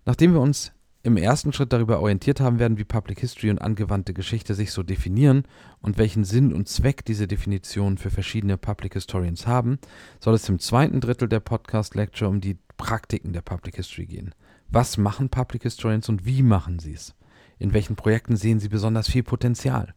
Nachdem 0.05 0.35
wir 0.35 0.41
uns 0.41 0.71
im 1.09 1.17
ersten 1.17 1.53
Schritt 1.53 1.73
darüber 1.73 2.01
orientiert 2.01 2.41
haben 2.41 2.59
werden, 2.59 2.79
wie 2.79 2.85
Public 2.85 3.21
History 3.21 3.51
und 3.51 3.61
angewandte 3.61 4.15
Geschichte 4.15 4.55
sich 4.55 4.71
so 4.71 4.83
definieren 4.83 5.45
und 5.81 5.99
welchen 5.99 6.23
Sinn 6.25 6.53
und 6.53 6.69
Zweck 6.69 7.05
diese 7.05 7.27
Definitionen 7.27 7.99
für 7.99 8.11
verschiedene 8.11 8.57
Public 8.57 8.93
Historians 8.93 9.47
haben, 9.47 9.79
soll 10.21 10.35
es 10.35 10.49
im 10.49 10.61
zweiten 10.61 11.01
Drittel 11.01 11.29
der 11.29 11.41
Podcast 11.41 11.95
Lecture 11.95 12.31
um 12.31 12.41
die 12.41 12.59
Praktiken 12.77 13.33
der 13.33 13.43
Public 13.43 13.77
History 13.77 14.07
gehen. 14.07 14.35
Was 14.69 14.99
machen 14.99 15.31
Public 15.31 15.63
Historians 15.63 16.09
und 16.09 16.25
wie 16.25 16.43
machen 16.43 16.79
sie 16.79 16.93
es? 16.93 17.15
In 17.59 17.73
welchen 17.73 17.97
Projekten 17.97 18.37
sehen 18.37 18.61
sie 18.61 18.69
besonders 18.69 19.09
viel 19.09 19.25
Potenzial? 19.25 19.95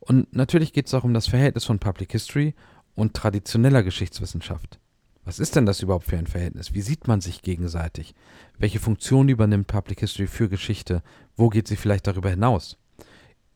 Und 0.00 0.34
natürlich 0.34 0.72
geht 0.72 0.86
es 0.86 0.94
auch 0.94 1.04
um 1.04 1.14
das 1.14 1.28
Verhältnis 1.28 1.64
von 1.64 1.78
Public 1.78 2.12
History 2.12 2.54
und 2.94 3.14
traditioneller 3.14 3.82
Geschichtswissenschaft. 3.82 4.80
Was 5.24 5.38
ist 5.38 5.56
denn 5.56 5.64
das 5.64 5.80
überhaupt 5.80 6.04
für 6.04 6.18
ein 6.18 6.26
Verhältnis? 6.26 6.74
Wie 6.74 6.82
sieht 6.82 7.08
man 7.08 7.22
sich 7.22 7.40
gegenseitig? 7.40 8.14
Welche 8.58 8.78
Funktion 8.78 9.30
übernimmt 9.30 9.66
Public 9.66 10.00
History 10.00 10.26
für 10.26 10.50
Geschichte? 10.50 11.02
Wo 11.34 11.48
geht 11.48 11.66
sie 11.66 11.76
vielleicht 11.76 12.06
darüber 12.06 12.28
hinaus? 12.28 12.76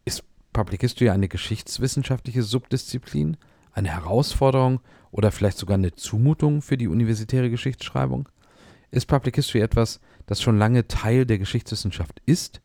Ist 0.07 0.25
Public 0.55 0.81
History 0.81 1.11
eine 1.11 1.29
geschichtswissenschaftliche 1.29 2.43
Subdisziplin, 2.43 3.37
eine 3.73 3.91
Herausforderung 3.91 4.81
oder 5.11 5.31
vielleicht 5.31 5.59
sogar 5.59 5.75
eine 5.75 5.95
Zumutung 5.95 6.63
für 6.63 6.79
die 6.79 6.89
universitäre 6.89 7.51
Geschichtsschreibung? 7.51 8.31
Ist 8.91 9.07
Public 9.07 9.37
History 9.37 9.61
etwas, 9.61 10.01
das 10.25 10.41
schon 10.41 10.57
lange 10.57 10.89
Teil 10.89 11.27
der 11.27 11.39
Geschichtswissenschaft 11.39 12.23
ist? 12.25 12.63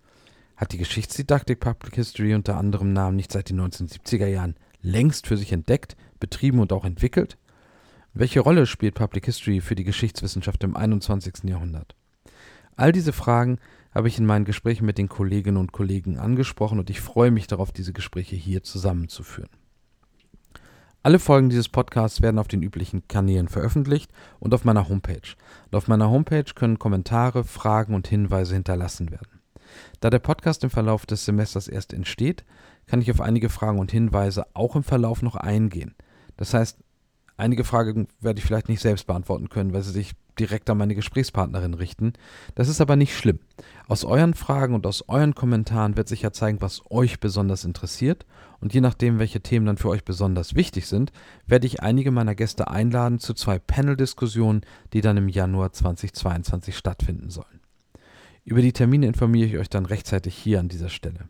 Hat 0.56 0.72
die 0.72 0.78
Geschichtsdidaktik 0.78 1.60
Public 1.60 1.96
History 1.96 2.34
unter 2.34 2.56
anderem 2.56 2.94
Namen 2.94 3.18
nicht 3.18 3.34
seit 3.34 3.50
den 3.50 3.60
1970er 3.60 4.28
Jahren 4.28 4.56
längst 4.82 5.28
für 5.28 5.36
sich 5.36 5.52
entdeckt, 5.52 5.98
betrieben 6.22 6.60
und 6.60 6.72
auch 6.72 6.86
entwickelt? 6.86 7.38
Welche 8.16 8.42
Rolle 8.42 8.68
spielt 8.68 8.94
Public 8.94 9.26
History 9.26 9.60
für 9.60 9.74
die 9.74 9.84
Geschichtswissenschaft 9.84 10.64
im 10.64 10.78
21. 10.78 11.46
Jahrhundert? 11.46 11.96
All 12.76 12.92
diese 12.92 13.12
Fragen 13.12 13.58
habe 13.92 14.08
ich 14.08 14.20
in 14.20 14.28
meinen 14.28 14.46
Gesprächen 14.46 14.86
mit 14.86 15.00
den 15.00 15.10
Kolleginnen 15.10 15.58
und 15.58 15.72
Kollegen 15.72 16.20
angesprochen 16.20 16.78
und 16.78 16.92
ich 16.92 17.02
freue 17.02 17.32
mich 17.32 17.48
darauf, 17.48 17.72
diese 17.72 17.92
Gespräche 17.92 18.36
hier 18.36 18.62
zusammenzuführen. 18.62 19.50
Alle 21.02 21.18
Folgen 21.18 21.50
dieses 21.50 21.70
Podcasts 21.70 22.22
werden 22.22 22.38
auf 22.38 22.48
den 22.48 22.62
üblichen 22.62 23.08
Kanälen 23.08 23.48
veröffentlicht 23.48 24.12
und 24.40 24.54
auf 24.54 24.64
meiner 24.64 24.88
Homepage. 24.88 25.34
Und 25.72 25.76
auf 25.76 25.88
meiner 25.88 26.12
Homepage 26.12 26.54
können 26.54 26.78
Kommentare, 26.78 27.44
Fragen 27.44 27.96
und 27.96 28.08
Hinweise 28.08 28.54
hinterlassen 28.54 29.10
werden. 29.10 29.42
Da 30.02 30.12
der 30.12 30.20
Podcast 30.20 30.64
im 30.64 30.70
Verlauf 30.70 31.08
des 31.08 31.26
Semesters 31.26 31.68
erst 31.68 31.94
entsteht, 31.94 32.46
kann 32.86 33.02
ich 33.02 33.10
auf 33.10 33.22
einige 33.22 33.50
Fragen 33.50 33.80
und 33.80 33.92
Hinweise 33.92 34.46
auch 34.54 34.76
im 34.76 34.84
Verlauf 34.84 35.24
noch 35.24 35.36
eingehen. 35.36 35.96
Das 36.38 36.54
heißt, 36.54 36.78
einige 37.38 37.64
Fragen 37.64 38.08
werde 38.20 38.40
ich 38.40 38.46
vielleicht 38.46 38.70
nicht 38.70 38.82
selbst 38.82 39.08
beantworten 39.08 39.50
können, 39.50 39.74
weil 39.74 39.84
sie 39.84 39.92
sich 39.92 40.14
direkt 40.40 40.70
an 40.70 40.78
meine 40.78 40.96
Gesprächspartnerin 40.96 41.74
richten. 41.74 42.14
Das 42.56 42.68
ist 42.68 42.82
aber 42.82 42.96
nicht 42.96 43.16
schlimm. 43.16 43.40
Aus 43.88 44.04
euren 44.04 44.34
Fragen 44.34 44.74
und 44.74 44.86
aus 44.88 45.08
euren 45.08 45.36
Kommentaren 45.36 45.96
wird 45.98 46.08
sich 46.08 46.24
ja 46.24 46.32
zeigen, 46.32 46.62
was 46.62 46.82
euch 46.90 47.20
besonders 47.20 47.66
interessiert. 47.66 48.26
Und 48.60 48.74
je 48.74 48.82
nachdem, 48.82 49.20
welche 49.20 49.42
Themen 49.42 49.66
dann 49.66 49.78
für 49.78 49.90
euch 49.90 50.04
besonders 50.04 50.56
wichtig 50.56 50.88
sind, 50.88 51.12
werde 51.46 51.68
ich 51.68 51.84
einige 51.84 52.12
meiner 52.12 52.36
Gäste 52.36 52.70
einladen 52.70 53.20
zu 53.20 53.34
zwei 53.34 53.60
Panel-Diskussionen, 53.60 54.62
die 54.94 55.02
dann 55.02 55.18
im 55.18 55.30
Januar 55.30 55.72
2022 55.72 56.76
stattfinden 56.76 57.30
sollen. 57.30 57.60
Über 58.46 58.62
die 58.62 58.74
Termine 58.74 59.08
informiere 59.08 59.48
ich 59.48 59.58
euch 59.58 59.70
dann 59.70 59.86
rechtzeitig 59.86 60.36
hier 60.36 60.60
an 60.60 60.70
dieser 60.70 60.90
Stelle. 60.90 61.30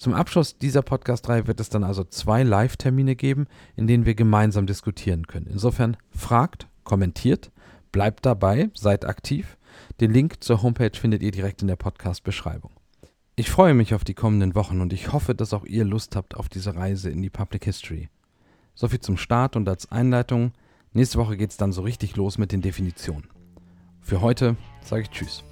Zum 0.00 0.14
Abschluss 0.14 0.56
dieser 0.56 0.80
Podcast-Reihe 0.80 1.46
wird 1.46 1.60
es 1.60 1.68
dann 1.68 1.84
also 1.84 2.04
zwei 2.04 2.42
Live-Termine 2.42 3.16
geben, 3.16 3.46
in 3.76 3.86
denen 3.86 4.06
wir 4.06 4.14
gemeinsam 4.14 4.66
diskutieren 4.66 5.26
können. 5.26 5.46
Insofern 5.46 5.98
fragt, 6.08 6.68
kommentiert 6.84 7.52
Bleibt 7.92 8.24
dabei, 8.24 8.70
seid 8.72 9.04
aktiv. 9.04 9.58
Den 10.00 10.10
Link 10.10 10.42
zur 10.42 10.62
Homepage 10.62 10.96
findet 10.98 11.22
ihr 11.22 11.32
direkt 11.32 11.60
in 11.60 11.68
der 11.68 11.76
Podcast-Beschreibung. 11.76 12.70
Ich 13.36 13.50
freue 13.50 13.74
mich 13.74 13.92
auf 13.92 14.02
die 14.02 14.14
kommenden 14.14 14.54
Wochen 14.54 14.80
und 14.80 14.94
ich 14.94 15.12
hoffe, 15.12 15.34
dass 15.34 15.52
auch 15.52 15.66
ihr 15.66 15.84
Lust 15.84 16.16
habt 16.16 16.34
auf 16.34 16.48
diese 16.48 16.76
Reise 16.76 17.10
in 17.10 17.20
die 17.20 17.28
Public 17.28 17.66
History. 17.66 18.08
Soviel 18.74 19.00
zum 19.00 19.18
Start 19.18 19.54
und 19.54 19.68
als 19.68 19.92
Einleitung. 19.92 20.52
Nächste 20.94 21.18
Woche 21.18 21.36
geht 21.36 21.50
es 21.50 21.58
dann 21.58 21.72
so 21.72 21.82
richtig 21.82 22.16
los 22.16 22.38
mit 22.38 22.52
den 22.52 22.62
Definitionen. 22.62 23.28
Für 24.00 24.22
heute 24.22 24.56
sage 24.82 25.02
ich 25.02 25.10
Tschüss. 25.10 25.44